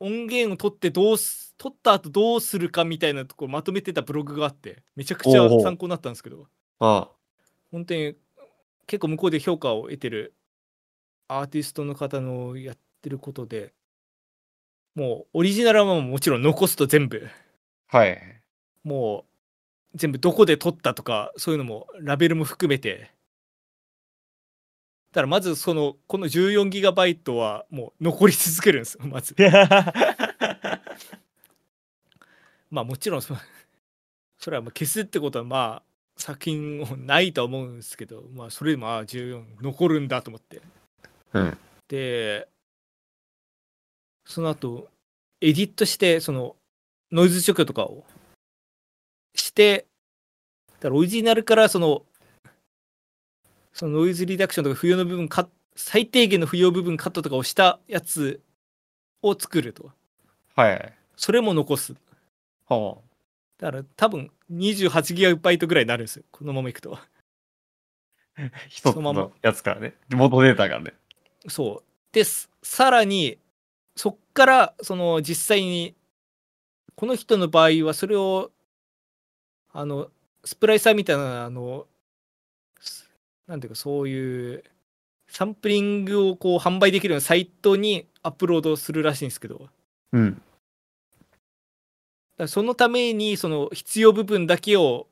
[0.00, 6.46] 音源を取ってどうす、撮った後どうするかみたいなところまとめてたブログがあって、めちゃくちゃ参考になったんですけど、
[6.80, 7.08] あ
[7.70, 8.16] 本当に
[8.86, 10.34] 結構向こうで評価を得てる
[11.28, 13.72] アーティストの方のやってることで
[14.94, 17.28] もうオリジナルはもちろん残すと全部
[17.88, 17.96] あ。
[17.98, 18.20] はい。
[18.84, 19.24] も
[19.94, 23.10] う全部どこで撮ったとかそういうのもラベルも含めて
[25.12, 29.34] だからまずそのこの 14GB はもう残り続けるんですよ まず
[32.70, 33.34] まあもちろんそ
[34.38, 40.62] それはもう消すってことはまあ作品もないとは思うんですけどまあそれでもああ14残るんだと思って
[41.32, 41.58] うん。
[41.88, 42.48] で
[44.24, 44.88] その後
[45.40, 46.56] エディットしてその
[47.12, 48.04] ノイズ除去とかを
[49.34, 49.86] して
[50.80, 52.02] だからオリジナルからその
[53.72, 58.40] そのノイズリダクションとか不要の部分カッ最低限の不要部分カットとかをしたやつ
[59.22, 59.90] を作ると
[60.54, 60.92] はい。
[61.16, 61.94] それも残す
[62.68, 62.98] は
[63.58, 67.06] だから多分 28GB ぐらいになるんですよこのままいくとあ。
[68.68, 69.94] 一つそのままのやつからね。
[70.10, 70.92] 元データがね。
[71.48, 72.12] そう。
[72.12, 72.50] です。
[72.62, 73.38] さらに、
[73.96, 75.94] そっから、その、実際に、
[76.96, 78.50] この人の場合は、それを、
[79.72, 80.10] あの、
[80.44, 81.86] スプライサーみたいな、あの、
[82.80, 83.08] す
[83.46, 84.64] なんていうか、そういう、
[85.28, 89.68] サンプリングをこう販売できるようなサイトにアップロードするらしいんですけど、
[90.12, 90.40] うん。
[92.38, 95.08] らそのために、その必要部分だけを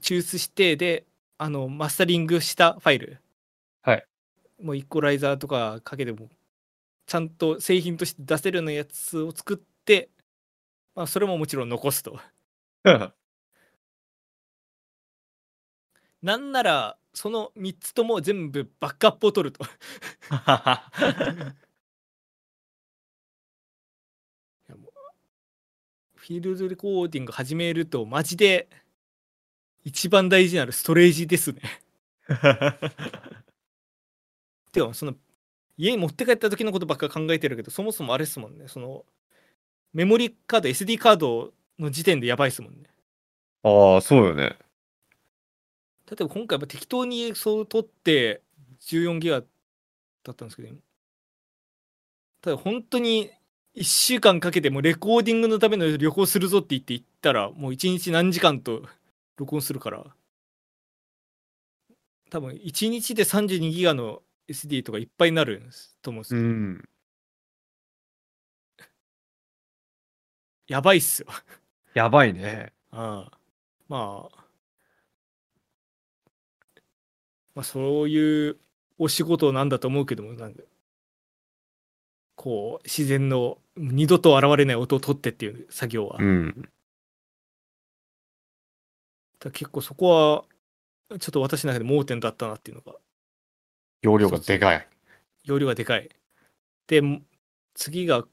[0.00, 1.06] 抽出して、で、
[1.38, 3.20] あの、マスタリングしたファイル。
[3.82, 4.06] はい。
[4.60, 6.28] もうイコライザーとかかけても、
[7.06, 10.10] ちゃんと製品として出せるようなやつを作って、
[10.94, 12.18] まあ、それももちろん残すと。
[16.22, 19.64] なんなら、その3つとも全部バックアップを取ると。
[26.22, 28.68] フィールドレコーディング始めると、マジで
[29.82, 31.60] 一番大事なるストレージですね。
[34.70, 35.16] てか、その
[35.76, 38.68] 家に持って帰った時のことばっか考えてるけど、そもそもあれですもんね。
[38.68, 39.04] その
[39.92, 42.88] メモリカード、SD カードの時点でやばいですもんね。
[43.64, 44.56] ああ、そうよね。
[46.06, 48.42] 例えば今回は適当にそう取って
[48.82, 49.46] 14ギガだ
[50.30, 50.76] ったんですけど、
[52.42, 53.32] ただ本当に
[53.74, 58.82] 1週間かけてもうレコーディングのための旅行するぞって言って行ったらもう1日何時間と
[59.38, 60.06] 録音するから
[62.30, 65.62] 多分1日で32ギガの SD とかいっぱいになる
[66.02, 66.40] と思うんですよ。
[66.40, 66.88] うん。
[70.66, 71.28] やばいっすよ。
[71.94, 72.72] やばいね。
[72.90, 73.38] あ あ
[73.88, 74.44] まあ
[77.54, 78.58] まあそういう
[78.98, 80.62] お仕事なんだと思うけどもなんか
[82.34, 86.68] こう自然の二度と現れない音を取ってっていう作業は、うん。
[89.44, 90.44] ら結構そこ
[91.10, 92.98] はちょっと私の中で盲点だったなっていうのが。
[94.02, 94.88] 容量がでかい。
[95.44, 96.08] 容量がでかい。
[96.86, 97.02] で
[97.74, 98.24] 次が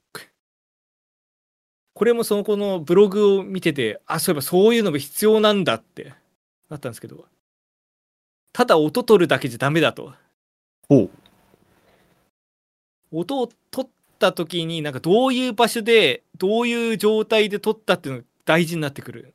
[1.93, 6.13] これもその子のブログを見ててあそういえばそういうのも必要なんだって。
[6.69, 7.25] なったんですけど。
[8.53, 10.13] ただ音取るだけじゃダメだと。
[13.11, 19.33] 音を取った時になんかどういう場所でどういう状態で取ったっていうのが大事になってくる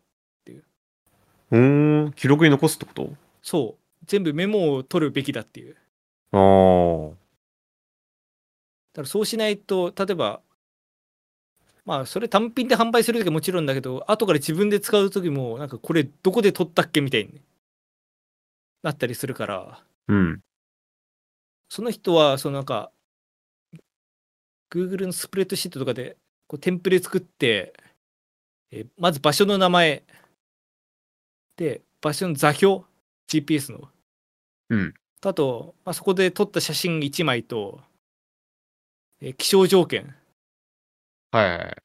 [1.51, 2.13] うーん。
[2.13, 3.11] 記録に残すってこと？
[3.43, 5.77] そう全部メモを取るべきだっていう
[6.33, 7.15] ああ。
[8.93, 10.41] だからそうしないと例えば
[11.85, 17.41] まあそれ単品で販売する時はもちろんだけど後から自分で使う時もなんかこれどこで取ったっけみたいに
[18.83, 20.41] なったりするからうん。
[21.69, 22.91] その人はそのなんか
[24.75, 26.17] Google のスプレッドシートとかで
[26.49, 27.73] こうテンプレ作って、
[28.73, 30.03] えーまず場所の名前
[31.57, 32.83] で場所の座標
[33.29, 33.89] GPS の、
[34.71, 34.95] うん。
[35.23, 37.81] あと、まあ、そこで撮った写真1枚と、
[39.21, 40.13] えー気象条件。
[41.31, 41.77] はいはいはい。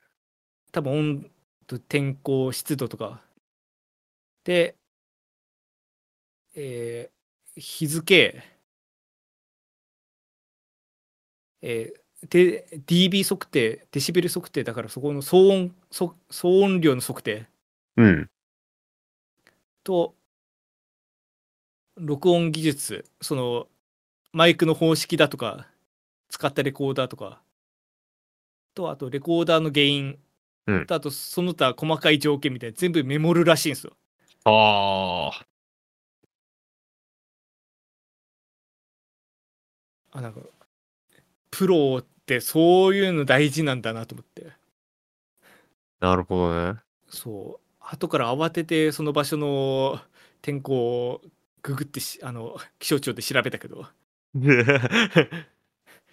[0.71, 1.31] 多分温
[1.67, 3.21] 度天候湿度とか。
[4.43, 4.75] で、
[6.55, 7.19] えー
[7.61, 8.41] 日付
[11.61, 17.47] えーで dB 測定デシベル測定だからそこの騒音そ騒音量の測定
[17.95, 18.29] うん。
[19.83, 20.13] と
[21.95, 23.67] 録音技術その
[24.33, 25.67] マイクの方式だとか
[26.29, 27.41] 使ったレコーダーとか
[28.75, 30.19] とあとレコーダーの原因
[30.67, 33.93] うんあとその他細かい条件みたいな全部メモるらしいんですよ。
[34.45, 35.45] ああ。
[40.11, 40.41] あなんか
[41.51, 44.51] プロってそういうの大事なんだなと思って。
[45.99, 46.79] なるほどね。
[47.07, 47.65] そう。
[47.79, 49.99] 後から慌ててその場所の
[50.41, 50.75] 天候
[51.09, 51.21] を
[51.63, 53.85] ググってしあの気象庁で調べたけど。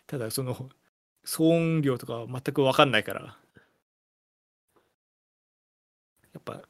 [0.06, 0.70] ただその
[1.24, 3.36] 騒音量とかは全く分かんないから。
[6.32, 6.62] やっぱ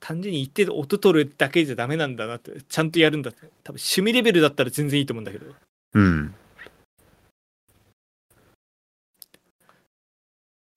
[0.00, 3.40] 単純に一定で音取るだけじゃダメなんだなってちゃんとやるんだって。
[3.62, 5.54] 多分趣味レベルだったら全然いいと思うんだけど。
[5.94, 6.34] うん。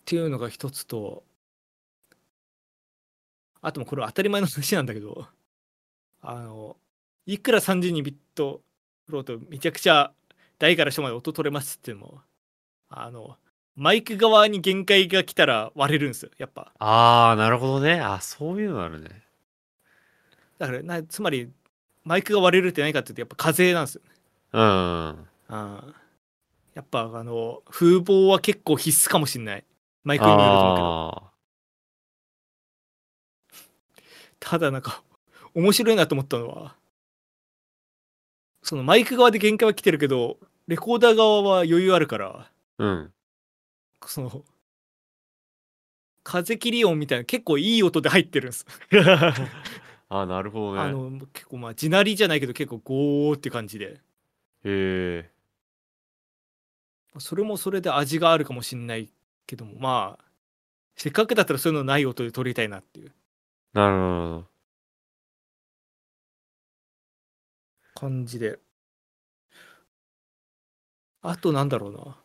[0.08, 1.26] っていうのが一つと
[3.62, 5.28] あともこれは当たり前の話なんだけど
[6.22, 6.78] あの
[7.26, 8.62] いくら32ビット
[9.06, 10.14] フロートめちゃくちゃ
[10.60, 12.22] 大から小まで音取れますっても
[12.90, 13.36] あの
[13.76, 18.00] マイク側に限界が来たら割れるんですよやっぱああ、なるほどね。
[18.00, 19.10] あそういうのあるね。
[20.58, 21.52] だからなつまり
[22.06, 24.10] マイクが割れるって何かっていうとやっぱ風なんですよね
[24.54, 24.62] うん。
[24.62, 25.84] あ
[26.76, 29.66] やっぱあの風防は結構必須かもしんない
[30.04, 31.28] マイクにもよると思うけどあ
[34.40, 35.04] ただなんか
[35.54, 36.76] 面白いなと思ったのは
[38.62, 40.38] そのマイク側で限界は来てるけど
[40.68, 42.52] レコーダー側は余裕あるからあ。
[42.78, 43.14] うん。
[44.06, 44.44] その
[46.24, 48.66] 風切り音みたいな結構いい音で入ってるんです、
[50.10, 50.82] あなるほどね。
[50.82, 54.00] あの結構まあ地鳴りじゃないけど結構ゴーって感じでへ
[54.64, 55.32] え。
[57.20, 59.10] それもそれで味があるかもしんない
[59.48, 60.24] けどもまあ
[60.96, 63.12] せっかくだったらそういうのない音で撮りたいなっていう。
[63.74, 64.00] なるほ
[64.42, 64.46] ど。
[67.96, 68.60] 感じで。
[71.22, 72.18] あとなんだろうな。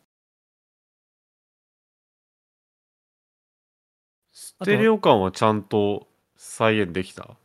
[4.33, 6.07] ステレオ感はちゃんと
[6.37, 7.37] 再現できた？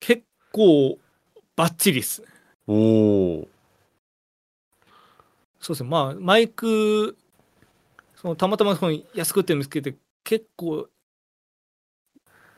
[0.00, 0.22] 結
[0.52, 0.98] 構
[1.56, 2.22] バッチリっす。
[2.66, 2.74] お
[3.42, 3.48] お。
[5.60, 5.90] そうですね。
[5.90, 7.16] まあマイク
[8.20, 10.88] そのたまたまその安くって見つけて結構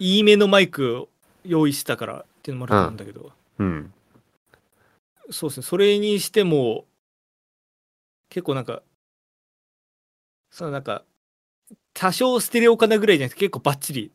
[0.01, 1.09] いいめのマイクを
[1.45, 3.93] 用意したからっていうのもあるんだけど、うん。
[5.31, 6.85] そうですねそれにしても
[8.29, 8.83] 結構なんか
[10.51, 11.05] そのなんか
[11.95, 14.11] 多少ステレオかなぐらいじゃなくて結構バッチリ。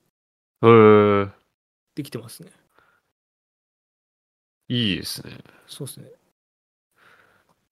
[1.96, 2.52] できてますね
[4.68, 5.38] いいですね。
[5.66, 6.10] そうですね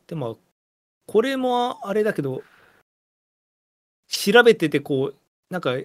[0.07, 0.37] でも
[1.07, 2.41] これもあれだけど
[4.07, 5.15] 調べててこう
[5.49, 5.75] なんか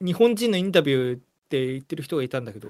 [0.00, 2.68] 日本人のインタビューって言ってる人がいたんだけど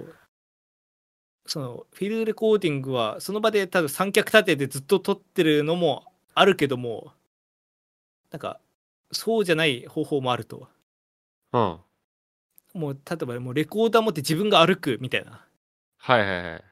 [1.46, 7.12] そのフィールドレコーディングはその場で多分三脚立ててずっと撮ってるのもあるけども
[8.30, 8.60] なんか
[9.12, 10.68] そうじゃない方法もあると
[11.52, 11.78] うん。
[12.74, 15.44] もう例えばもうレコーダー持って自分が歩くみたいな
[15.98, 16.64] はいはいはい。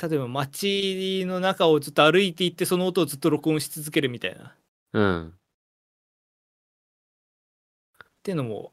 [0.00, 4.54] 例えば街の中をずっと歩いていってその音をずっと録音し続けるみたいな
[4.92, 5.34] うん。
[8.22, 8.70] っていうのも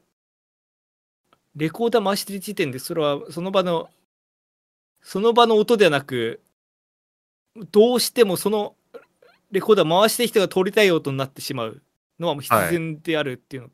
[1.56, 3.90] レコーダー回してる時点でそれはその場の
[5.02, 6.40] その場の音ではなく
[7.72, 8.76] どうしてもその
[9.50, 11.82] レコーダー回してる人が撮りたい音になってしまう
[12.20, 13.70] のはもう必然であるっていうの、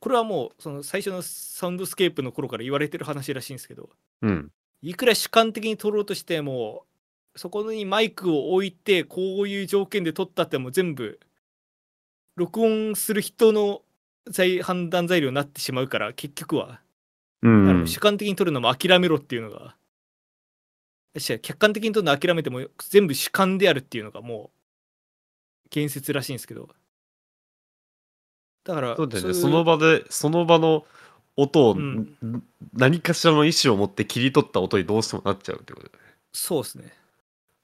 [0.00, 3.88] これはもうその最初のサウンドスケープの頃から言われてる話らしいんですけど
[4.20, 4.50] うん。
[4.82, 6.84] いくら主観的に撮ろうとしても
[7.34, 11.18] そこにマイクを置いてこういう条件で撮ったってもう全部
[12.36, 13.80] 録音する人の
[14.28, 16.80] 材判断材料になってしまうから結局は、
[17.42, 17.86] うんう。
[17.86, 19.76] 主観的に撮るのも諦めろっていうのが
[21.16, 22.60] し客観的に撮るの諦めても
[22.90, 24.50] 全部主観であるっていうのがも
[25.66, 26.68] う建設らしいんですけど
[28.64, 29.30] だからそうだよね。
[29.30, 30.84] いその場で、その場の
[31.36, 36.14] 音を、うんん何かしらの意思を持って切り取った音にどうしてもなっちゃうってことだよね。
[36.32, 36.92] そうですね。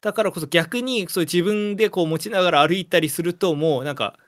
[0.01, 4.19] だからこそ逆にそう自分でこう持ちながら歩いたりするともうなんか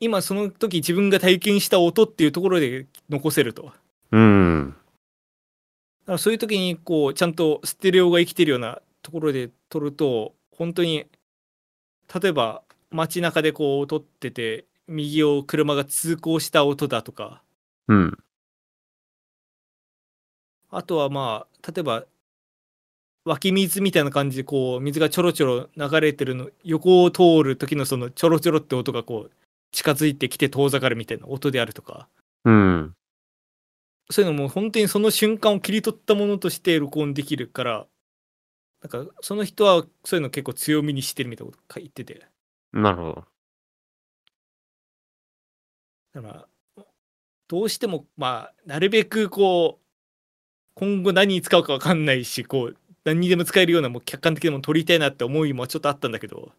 [0.00, 3.62] 今その時自分が体験した音っていうところで残せると。
[3.62, 3.76] だか
[4.12, 4.76] うん。
[6.06, 11.06] らそういう時にこうちゃんとステレオが生きてるようなところで撮ると本当に
[12.20, 17.42] 例えば街中でこう撮ってて右を車が通行した音だとか
[17.88, 18.18] うん。
[20.70, 22.04] あとはまあ例えば
[23.24, 29.30] 湧き水みたいな感じでこう水がちょろちょろ流れてるの横を通る時のそのちょろちょろって音がこう
[29.72, 32.08] 近づいてきて遠ざかるみたいな音であるとか
[32.44, 32.94] うん。
[34.10, 37.86] そういうのも本当にその瞬間を切り取ったものとして録音できるから
[38.82, 42.26] なんかその人はそういうの結構強みにしてるみたいなこと言ってて
[42.72, 43.24] なるほど。
[46.14, 46.46] だから
[47.48, 49.86] どうしてもまあなるべくこう
[50.74, 56.52] 今後何に使うか分かんないしこう何にでも使えるようなもう客観的なもの取りたいなって思いもちょっとあったんだけど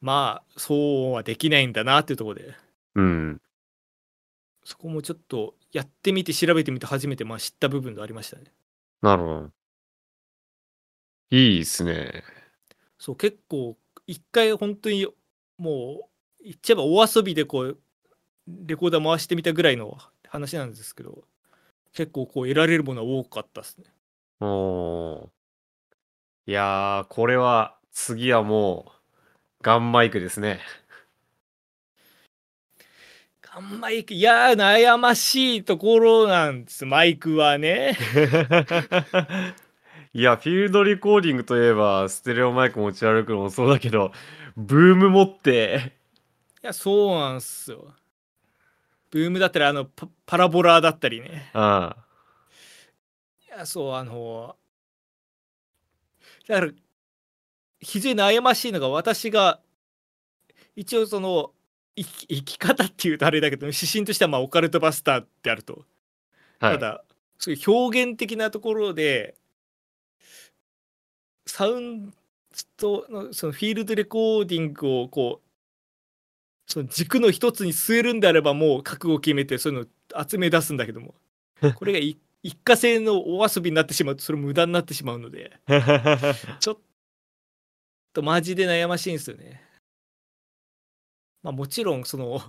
[0.00, 2.54] まあそうはできないんだなっていうところで
[2.94, 3.40] うん。
[4.64, 8.44] そこもちょっとやってみて調べてみて初めてまあ知った部分がありましたね
[9.02, 9.50] なるほど。
[11.30, 12.24] いいですね。
[12.98, 13.76] そう結構
[14.06, 15.06] 一回本当に
[15.58, 16.08] も
[16.40, 17.78] う言っちゃえばお遊びでこう
[18.46, 21.24] レコーダー回してみたぐらいの話なんですけど
[21.92, 23.84] 結構こう得られるものは多かったですね
[24.40, 25.38] おー
[26.48, 28.92] いやー、これは、次はもう、
[29.60, 30.60] ガンマイクですね。
[33.42, 36.86] ガンマイクいやー悩ましいところなんです。
[36.86, 37.96] マイクはね。
[40.14, 44.12] いや、フィールドレコーディングといえば、ステレオマイク持ち歩くのもそうだけど、
[44.56, 45.92] ブーム持って、
[46.62, 47.94] いやそうなんすよ。
[49.10, 51.50] ブームだったりあのパパラボラだったりね。
[51.54, 51.96] うん。
[53.46, 54.56] いやそうあの
[56.46, 56.72] だから
[57.80, 59.60] 非常に悩ましいのが私が
[60.76, 61.52] 一応その
[61.96, 65.84] 生き生き方っていうとあれだけど指針としてはまあオカルトバスターってあると、
[66.60, 66.74] はい。
[66.74, 67.04] ただ
[67.38, 69.34] そういう表現的なところで
[71.46, 72.12] サウン
[72.76, 75.48] ドのそのフィールドレコーディングをこう
[76.66, 81.14] その軸の一つに据えるんであればもう覚悟を決めてそういうのを集め出すんだけども。
[81.74, 85.58] これがい一過性のお遊びになってしまうとそれ無駄になってしまうので。
[86.60, 86.78] ちょっ
[88.12, 89.62] とマジで悩ましいんですよね。
[91.42, 92.40] まあもちろんその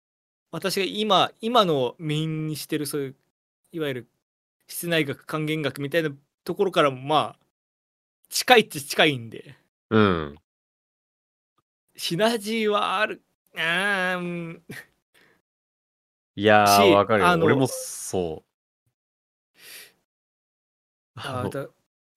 [0.50, 3.16] 私が今今のメインにしてるそういう
[3.72, 4.08] いわゆる
[4.66, 6.10] 室内楽管弦楽みたいな
[6.44, 7.46] ところからもまあ
[8.28, 9.56] 近いっちゃ近いんで
[9.90, 10.38] うん。
[11.96, 13.22] シナジーはある
[13.54, 14.62] うん
[16.36, 18.48] いやー、しわかるよ俺もそう。
[21.16, 21.68] あだ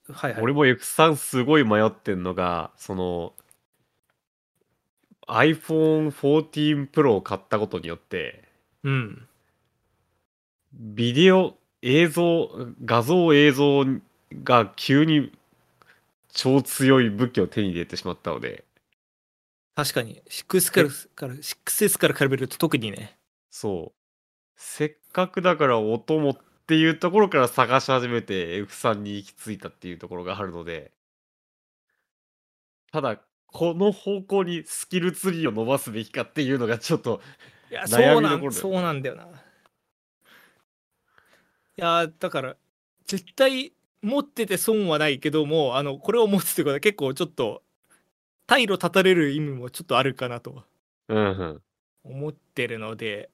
[0.10, 0.41] はいはい。
[0.41, 3.34] 俺も F3 すごい迷ってんのが、その、
[5.28, 8.43] iPhone14 Pro を買ったことによって、
[8.84, 9.28] うん。
[10.74, 12.49] ビデオ、映像、
[12.86, 13.86] 画像映像
[14.43, 15.32] が急に
[16.30, 18.66] 超強い武器を手に入れてしまったので、
[19.76, 20.22] 確かに。
[20.30, 23.18] 6S からから 6S から比べると特にね。
[23.49, 23.99] そう。
[24.56, 26.38] せっかくだから音も
[26.72, 30.94] っていうところから探し始めて F3 に行き着いたっていうところがあるので、
[32.94, 33.18] ただ、
[33.48, 37.20] この方向にスキルツリーを伸ばすべきかっていうのがちょっと、
[37.70, 39.24] 悩そうなんみどころだよそうなんだよな。
[39.26, 39.28] い
[41.76, 42.56] やだから
[43.06, 47.64] 絶対持ってて損はないけどもあのこれを持つってことは結構ちょっと
[48.48, 50.64] 退路立たれる意味もちょっとあるかなと。
[52.04, 53.30] 思ってるので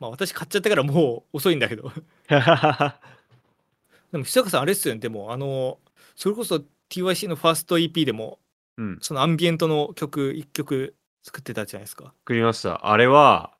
[0.00, 1.92] まあ私買っちゃったからもう遅いんだけど
[2.28, 5.78] でも久坂さんあれっすよねでもあの
[6.16, 8.38] それこそ TYC のファースト EP でも
[8.76, 8.98] うん。
[9.00, 12.90] そのアンビエントの曲1曲作ってたじゃないですか作りました。
[12.90, 13.56] あれは、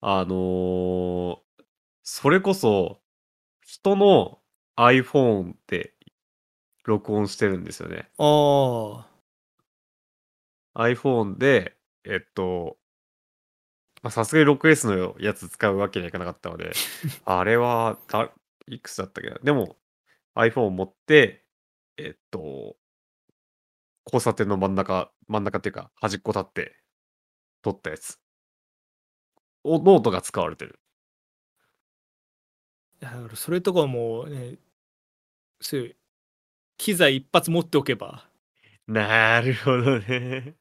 [0.00, 1.38] あのー
[2.08, 3.00] それこそ、
[3.64, 4.38] 人の
[4.76, 5.92] iPhone で
[6.84, 8.08] 録音してるんですよね。
[8.18, 9.04] あ
[10.74, 12.76] あ iPhone で、えっと、
[14.06, 16.72] まあさすがに 6S のやつ使うわけにはいかなかったので、
[17.24, 18.32] あれはだ、
[18.68, 19.38] いくつだったっけな？
[19.42, 19.76] でも、
[20.36, 21.44] iPhone を持って、
[21.96, 22.76] えっと、
[24.06, 26.76] 交差点の真ん中、真ん中っていうか、端っこ立って、
[27.62, 28.20] 撮ったやつ。
[29.64, 30.78] おノートが使われてる。
[33.00, 34.56] だからそれとかはもうね
[35.60, 35.96] そういう
[36.76, 38.30] 機材一発持っておけば
[38.86, 40.54] なるほどね。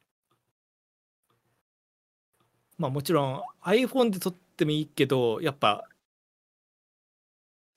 [2.77, 5.87] まあもちろん iPhone で撮ってもいいけどやっぱ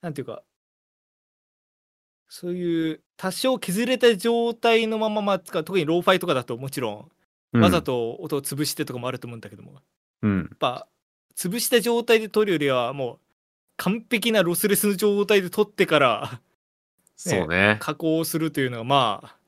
[0.01, 0.43] なんていうか
[2.29, 7.11] そういう多少削れた状態のまままあ使う特にローファイとかだともちろ
[7.57, 9.83] んわざと音を潰してとかもあると思うんだけども、やっ
[10.23, 10.57] うん。
[10.59, 10.89] ぱ
[11.37, 13.19] 潰した状態で撮るよりはもう
[13.79, 16.43] 完璧なロスレスの状態で撮ってから
[17.17, 17.77] そうね。
[17.81, 19.39] 加工するというのがまあ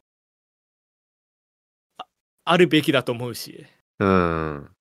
[1.99, 2.07] あ
[2.45, 3.67] あるべきだと思うし
[3.99, 4.75] うん。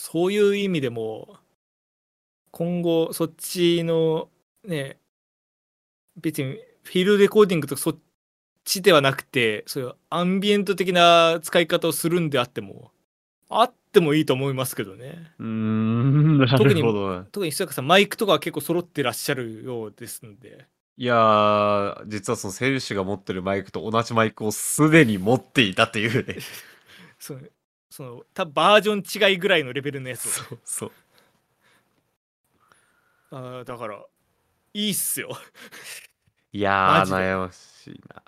[0.00, 1.36] そういう意味でも
[2.52, 4.28] 今後そっちの
[4.64, 4.96] ね
[6.16, 7.96] 別にフィールドレコーディングとかそっ
[8.64, 12.92] ちではなくてそういうアンビエント的な使い方をするんであっても
[13.50, 17.26] あってもいいと思いますけどねうーん、な特にるほどな。
[17.30, 26.36] 特に久坂さんマイクとかは結構揃ってらっしゃるようですのでいやー、実はその選手が持ってるマイクと同じマイクをすでに持っていたっていうね。
[27.18, 27.40] その
[27.90, 30.30] その多分バージョン違いぐらいのレベルのやつを。
[30.30, 30.92] そうそう。
[33.32, 34.00] あーだから
[34.74, 35.36] いいっすよ。
[36.52, 38.22] いやー、悩ましいな。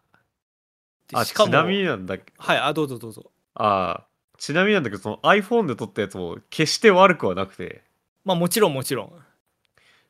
[1.15, 2.33] あ、でしかもちなみになんだけ？
[2.37, 3.31] はいあどうぞどうぞ。
[3.55, 4.97] あーちなみになんだけ？
[4.97, 7.83] ど、その iPhone で撮ったやつも決して悪くはなくて、
[8.25, 9.13] まあもちろんもちろん。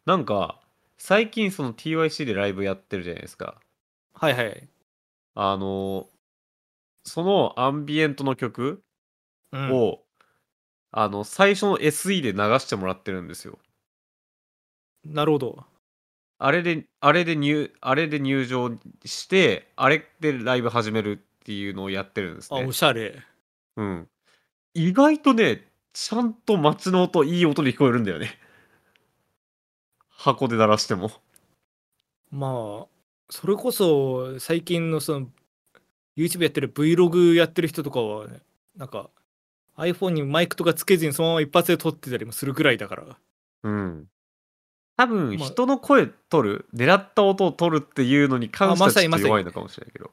[0.06, 0.60] なんか、
[0.98, 3.60] 最近その TYC でライブやってるじゃないですか。
[4.14, 4.68] はいはい、
[5.34, 6.08] あの
[7.04, 8.82] そのアンビエントの曲うん、
[9.52, 10.02] を、
[10.90, 13.58] あの、最初の SE で流してもらってるんですよ。
[15.04, 15.64] なるほど
[16.38, 18.70] あれで、あれで入、あれで入場
[19.04, 22.72] して、あれでライブ始めるっていうのをやってるんですねあお。
[22.72, 23.22] しゃれ
[23.76, 24.08] うん。
[24.74, 28.38] 意外とね、ちゃんと街の音、いい音で聞こえるんだよね。
[30.08, 31.10] 箱で鳴らしても。
[32.30, 32.86] まあ
[33.28, 35.26] それこそ最近のその
[36.16, 38.40] YouTube やってる Vlog やってる人とかはね
[38.76, 39.10] なんか
[39.76, 43.16] iPhone にマイクとかつけずにそのまま一発で撮ってたりもするぐらいだから
[43.64, 44.06] うん。
[44.96, 50.10] 多分、まあ人の声取る、狙った音を取るっていうのに関してはちょっあまさにまさにと弱いのかもしれないけど。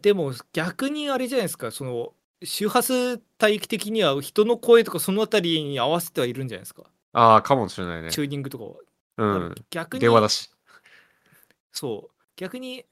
[0.00, 2.12] でも逆にあれじゃないですかその
[2.44, 8.10] 周波数帯域的には人の声とかそのあたりに合わせてはいるんじゃないですか、ああ、かもしれないね。
[8.10, 8.70] チューニングとかは、
[9.18, 9.54] うん。
[9.70, 10.50] 逆に電話だし。
[11.72, 12.84] そう逆に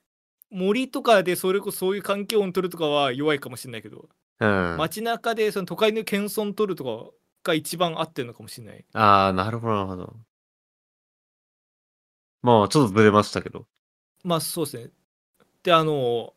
[0.51, 4.09] 森とかでそれこそそういう環境音取るとかは弱いかもしれないけど、
[4.41, 4.77] うん。
[4.79, 10.17] 街中でその都会の謙遜取るとかが一番合ってるのかもしれないああ、なるほど、なるほど。
[12.43, 13.67] まあ、ちょっとずれましたけど。
[14.25, 14.91] まあそうですね
[15.63, 16.35] であの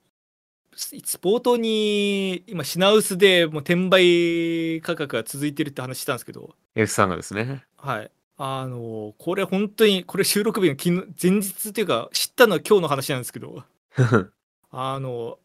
[0.76, 7.64] ス冒頭に今品薄でもう転売価格が続いてるって話したんですけど F さんがですね。
[7.78, 8.12] はい。
[8.38, 13.64] あのこれ本当に、これ収録日の昨日前日っていうか、知ったのは今日の話なんですけど、
[14.72, 15.40] あの、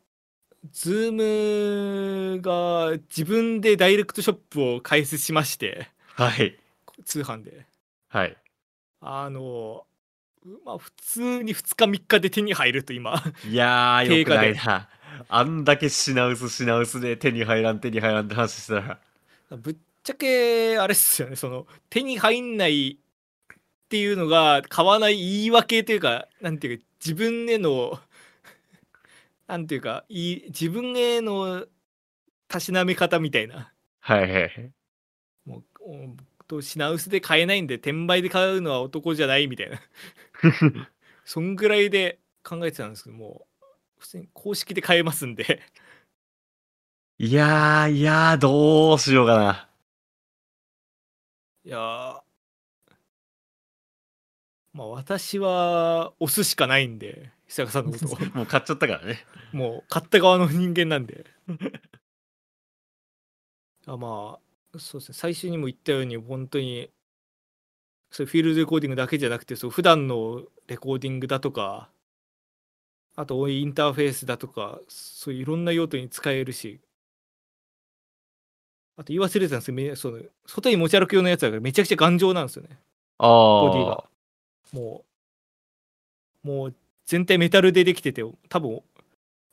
[0.73, 6.59] ズームが自分でダイレクトショップを開設しまして、はい。
[7.05, 7.67] 通販で。
[8.09, 8.37] はい。
[9.01, 9.85] あの、
[10.65, 14.89] まあ普通に2日3日で手に入ると今、いやー、よくないな。
[15.29, 19.01] あんだけ品薄品薄で手に入らん手に入らんって話したら。
[19.57, 22.99] ぶっちゃけあれっすよね、その手に入んない
[23.87, 27.99] っていうのが買わない言い訳というか、なんていうか、自分への、
[29.47, 31.67] なんていうか、いい自分への
[32.49, 33.75] たしなめ方みたいな。
[34.01, 34.73] はいはいはい。
[35.45, 39.81] もうおと品薄で買えないんで、転売で買うのは男じゃないみたいな。
[41.25, 43.47] そんぐらいで考えてたんですけども、
[43.99, 45.63] 普通に公式で買えますんで。
[47.19, 49.69] いやー、いやー、どうしようかな。
[51.65, 52.23] いやー
[54.73, 58.19] まあ私は押すしかないんで久坂さんのことを。
[58.37, 59.25] もう買っちゃったからね。
[59.53, 61.25] もう買った側の人間なんで。
[63.87, 64.39] あま
[64.75, 65.15] あそうですね。
[65.15, 66.91] 最初にも言ったように本当に
[68.11, 71.91] そうフィールドレコーディングだけじゃなくてそう普段のレコーディングだとか
[73.15, 76.81] あとインターフェースだとかそういういろんな用途に使えるし
[78.97, 82.79] あと言い忘れてたんですけどめその外に持ち歩くようなやつだからめちゃくちゃ頑丈なんですよね。
[83.19, 84.05] あボディーが。
[84.73, 85.05] も
[86.45, 86.75] うもう
[87.07, 88.83] 全体メタルでできてて多分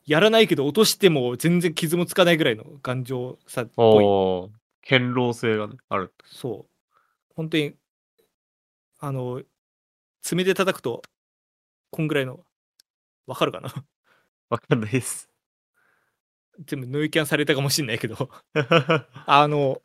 [0.06, 4.58] やらないけど落としても全然傷もつかないぐらいの頑丈さっぽい。
[4.86, 6.12] 堅牢性がね、ある。
[6.24, 6.94] そう。
[7.34, 7.74] 本当に
[9.00, 9.42] あの
[10.22, 11.02] 爪で叩くと
[11.90, 12.40] こんぐらいの
[13.26, 13.72] わかるかな？
[14.50, 15.30] わかんないです。
[16.66, 18.28] 全部ノイキャンされたかもしんないけど。
[19.26, 19.80] あの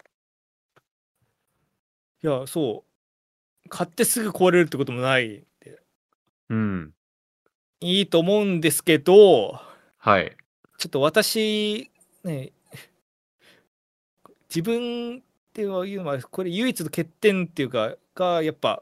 [2.22, 2.84] いやそ
[3.66, 3.70] う。
[3.70, 5.46] 買ってすぐ壊れるってこともない
[6.50, 6.94] うん。
[7.81, 9.60] いいと思うんですけど
[9.97, 10.35] はい。
[10.77, 11.89] ちょっと私
[12.23, 12.51] ね
[14.49, 15.22] 自分っ
[15.53, 18.81] ていうのはこれ唯一の欠点っていうかがやっぱ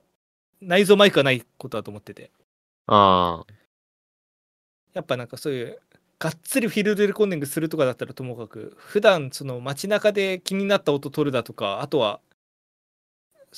[0.62, 2.32] 内蔵マイクがないことだと思ってて
[2.88, 3.54] ああ。
[4.94, 5.80] やっぱなんかそういう
[6.20, 12.20] がっつりフィールドレコーディングするとかだったらともかく普段その街中で気になった音取るだとかあとは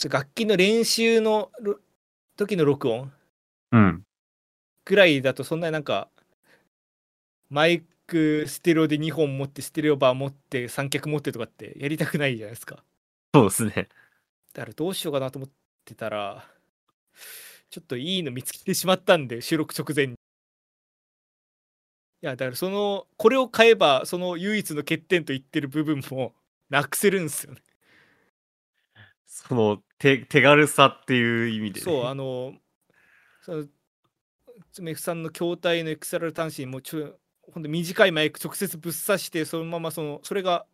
[0.10, 1.78] 楽器の練習のろ
[2.36, 3.12] 時の録音
[3.72, 4.04] うん。
[4.90, 6.10] ぐらいだとそんなになんか
[7.52, 12.84] マイクステレオで2本持ってステレオバー持って三脚持ってとかってやりたくないじゃないですか
[13.36, 13.88] そうですね。
[14.52, 15.50] だからどうしようかなと思っ
[15.86, 16.44] てたら
[17.70, 20.16] ちょっといいの見つけてしまったんで収録直前にい
[22.22, 26.34] やだからそのこれを買えばその唯一の欠点と言ってる部分も
[26.72, 27.62] なくせるんですよね
[29.28, 31.84] その手手軽さっていう意味で、ね。
[31.84, 32.56] そうあの
[33.42, 33.66] その
[34.72, 37.16] つめふさんの筐体の XLR 端子にもうちょ
[37.52, 40.66] ほんと短いマイク直接ぶっ刺してそのままそのそれが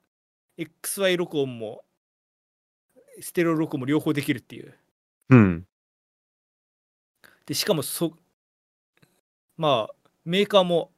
[0.57, 1.83] XY 録音も
[3.21, 4.73] ステレオ録音も両方できるっていう
[5.29, 5.67] うん。
[7.45, 8.13] でしかもそ
[9.57, 9.95] まあ
[10.25, 10.91] メーカーも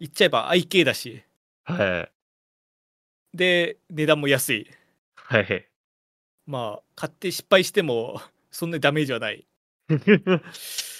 [0.00, 1.22] 言っちゃえば IK だし
[1.64, 2.08] は
[3.32, 3.36] い。
[3.36, 4.70] で値段も安い
[5.14, 5.68] はい。
[6.46, 9.46] まあ買って失敗してもそんなにダメージはない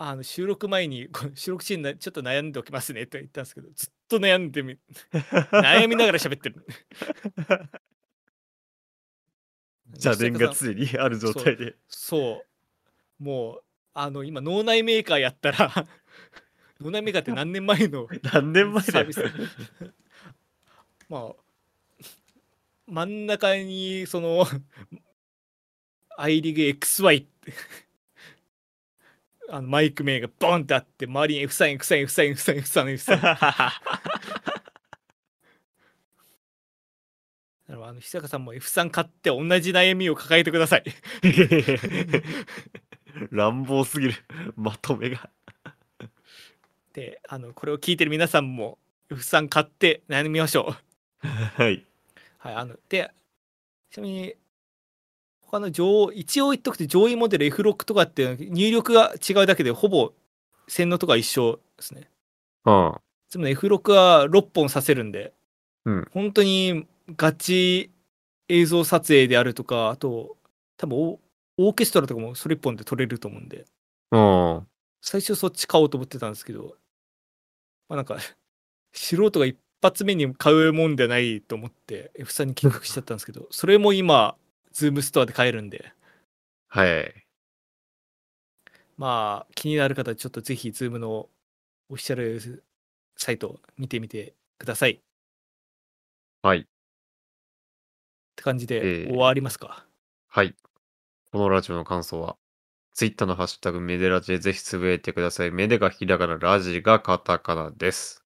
[0.00, 4.78] あの収録前にこの収録シーンなちょっと悩んでおきますねと言ったんですけどずっと悩んでみ
[5.50, 6.64] 悩みながら喋ってる
[9.92, 11.74] 邪念が常にある状態で。
[11.88, 12.44] そ
[13.20, 13.62] うもう
[13.94, 15.72] あの今脳内メーカーやったら
[16.80, 18.92] 脳内メーカーって何年前の 何年前だよ。
[18.92, 19.22] サービス？
[21.08, 21.36] まあ
[22.86, 24.46] 真ん中にその
[26.16, 27.52] i リーグ XY って
[29.50, 33.20] あのマイク名がボンってあって周りに F3、F3、F3、F3、F3、F3。
[37.68, 40.84] だからあの久坂さんも F3 買って同じ悩みを抱えてください。
[43.30, 44.14] 乱暴すぎる。
[44.56, 45.30] まとめが。
[46.92, 48.78] で、あのこれを聞いてる皆さんも
[49.10, 50.74] F3 買って悩みましょ
[51.22, 51.26] う。
[51.26, 51.84] はい。
[52.38, 53.10] はい、あので、
[53.90, 54.34] ちなみに、
[55.50, 60.12] 他の上、一応言っとくと上位モデル F6 とかって入力が違うだけでほぼ
[60.68, 62.10] 洗脳とか一緒ですね。
[62.66, 62.94] うん。
[63.30, 65.32] つまり F6 は6本挿せるんで、
[65.86, 67.90] うん本当にガチ
[68.48, 70.36] 映像撮影であるとか、あと、
[70.76, 71.18] 多分オ
[71.56, 73.64] オーケストラとかもそれ1本で撮れると思うんで、
[74.12, 74.66] うん。
[75.00, 76.76] 最初そっち買おうと思ってたんですけど、
[77.88, 78.18] まあなんか、
[78.92, 84.36] 素人が一発目に買うもんではないと思って F3 に寄付しちゃったんですけど、それも今、
[84.72, 85.92] ズームストアで買えるんで、
[86.68, 87.26] はい。
[88.96, 91.30] まあ気になる方はちょっとぜひズームのオ
[91.90, 92.64] フィシャル
[93.16, 94.90] サイト見てみてください。
[94.92, 94.98] っ
[96.42, 96.66] はい。
[98.36, 99.84] て感じえーで終わりますか？
[100.28, 100.54] はい。
[101.32, 102.36] このラジオの感想は、
[102.94, 105.50] ツイッターのハッシュタグメデラジでぜひつぶやいてください。
[105.50, 108.24] メデがひらがな、ラジがカタカナです。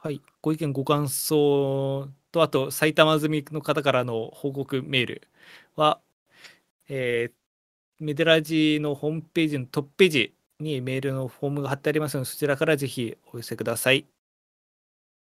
[0.00, 0.22] はい。
[0.40, 5.28] ご意見、ご感想と、あと、埼玉住みの方からの報告メール
[5.78, 6.00] は、
[6.88, 7.38] えー
[8.00, 14.06] メデラジのホームページのトップページにメールのフォームが貼ってありますので、そちらからぜひお寄せください。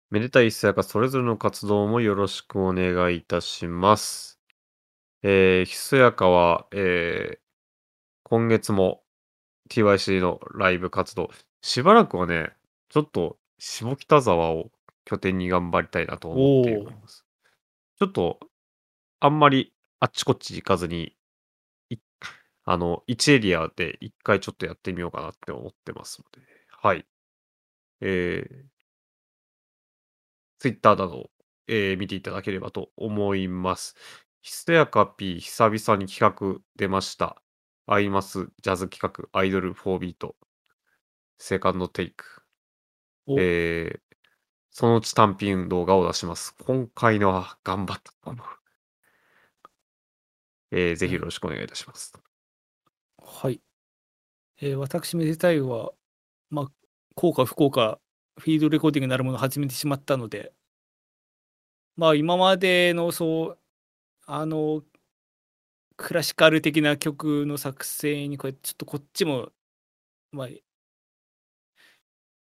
[0.10, 4.40] めでたい一世かそれぞれの活動もよろしくお願いいたします。
[5.22, 7.38] えー、ひそやかは、えー、
[8.24, 9.04] 今月も
[9.70, 11.30] TYC のライブ活動、
[11.62, 12.50] しばらくはね、
[12.90, 14.72] ちょっと下北沢を
[15.06, 17.26] 拠点に頑張りたいなと思っております。
[18.00, 18.40] ちょっと、
[19.20, 21.16] あんまりあっちこっち行かずに、
[21.90, 21.98] い
[22.66, 27.08] あの、1エリアで一回ちょっとやってみようかなって思ってますので、はい。
[28.02, 28.66] えー、
[30.60, 31.30] ツイッターなど、
[31.68, 33.96] えー見ていただければと思います。
[34.42, 36.20] ひそやか P 久々に企
[36.56, 37.42] 画出ました。
[37.88, 40.36] アイマスジャズ企画アイドル4ビート
[41.38, 42.26] セカンドテイク。
[43.28, 44.02] おえー
[44.72, 46.56] そのうち単品動画を出します。
[46.66, 48.48] 今回のは頑張ったと思う。
[50.72, 52.14] えーぜひよろしくお願いいたします。
[53.18, 53.62] はい。
[54.62, 55.94] えー私、めでたいは、
[56.50, 56.72] まあ、
[57.16, 58.00] 効か不幸か、
[58.40, 60.54] フィードレコーディングなるものを始めてしまったので、
[61.96, 63.60] まあ、今までの、そう、
[64.28, 64.84] あの、
[65.98, 69.52] クラシカル的な曲の作成に、これ、ちょっとこっちも、
[70.32, 70.50] まあ、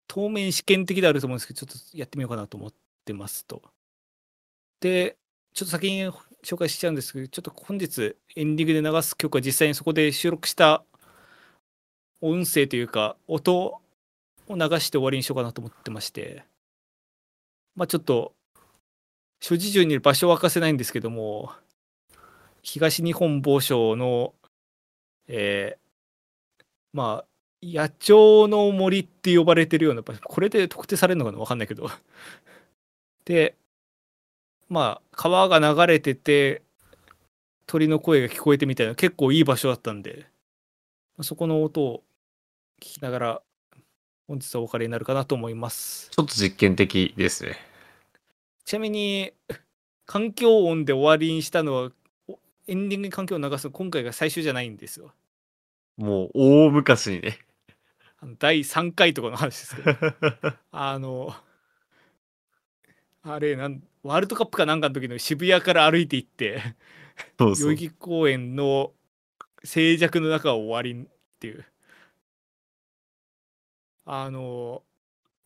[0.08, 2.74] 当面試験的であると思うんですけど、ちょっとやってみようかなと思っ
[3.06, 3.62] てますと。
[4.80, 5.18] で、
[5.54, 6.12] ちょっと先に
[6.44, 10.84] 紹介しちゃうんですけど、ちょっと本日エンディングで流す曲は実際にそこで収録した
[12.22, 13.82] 音声というか音を
[14.50, 16.44] 流して終わりにしようかなと思ってまして、
[17.76, 18.34] まあちょっと
[19.42, 21.52] 諸事情による場所は明かせないんですけども、
[22.62, 24.34] 東日本某所の、
[25.28, 25.80] えー
[26.92, 27.26] まあ
[27.62, 31.90] 野鳥の森って呼ばれてるような場所、これで特定されるのかなわかんないけど。
[33.26, 33.58] で、
[34.70, 36.62] まあ川が流れてて
[37.66, 40.28] 鳥の声が聞こえてみたいな結構いい場所だったんで
[41.18, 42.04] まあそこの音を
[42.82, 43.42] 聞きながら
[44.28, 47.58] 本日はお別れになるかなと思いますちょっと実験的ですね。
[48.64, 49.34] ちなみに
[50.06, 51.90] 環境音で終わりにしたのは
[52.28, 55.12] おエンディングに環境音流すの今回が最終じゃないんですよ
[55.98, 57.40] もう大昔にね。
[58.38, 59.98] 第3回とかの話ですけど
[60.72, 61.34] あの
[63.24, 66.76] あれなんワールドカップかなんかの時の渋谷から歩いて行って
[67.38, 67.76] そうそう。
[67.76, 67.78] 代々。
[67.78, 68.92] 木公園の
[69.64, 71.08] 静寂の中を終わりっ
[71.40, 71.66] ていう。
[74.06, 74.82] あの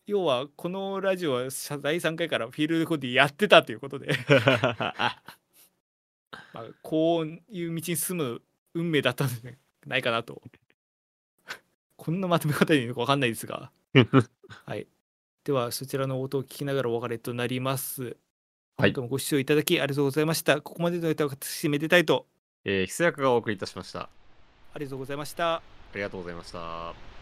[0.06, 4.16] 要はこのラジオはさ第3回からフィールドコーディやってたということで、
[4.78, 5.22] まあ、
[6.54, 8.42] あこういう道に進む
[8.74, 9.50] 運命だったんじゃ
[9.86, 10.40] ないかなと。
[11.96, 13.70] こんなまとめ方でいいのか分かんないですが。
[14.48, 14.86] はい
[15.44, 18.16] ではそちらの音を聞きながらお別れとなります。
[18.76, 18.92] はい。
[18.92, 20.60] 今回もご視聴いただきありがとうございました。
[20.62, 22.26] ここまでの歌を私めでたいと。
[22.64, 24.08] えー、ひそやかがお送りいたしました。
[24.72, 25.56] ありがとうございました。
[25.56, 25.62] あ
[25.94, 27.13] りがとうございました。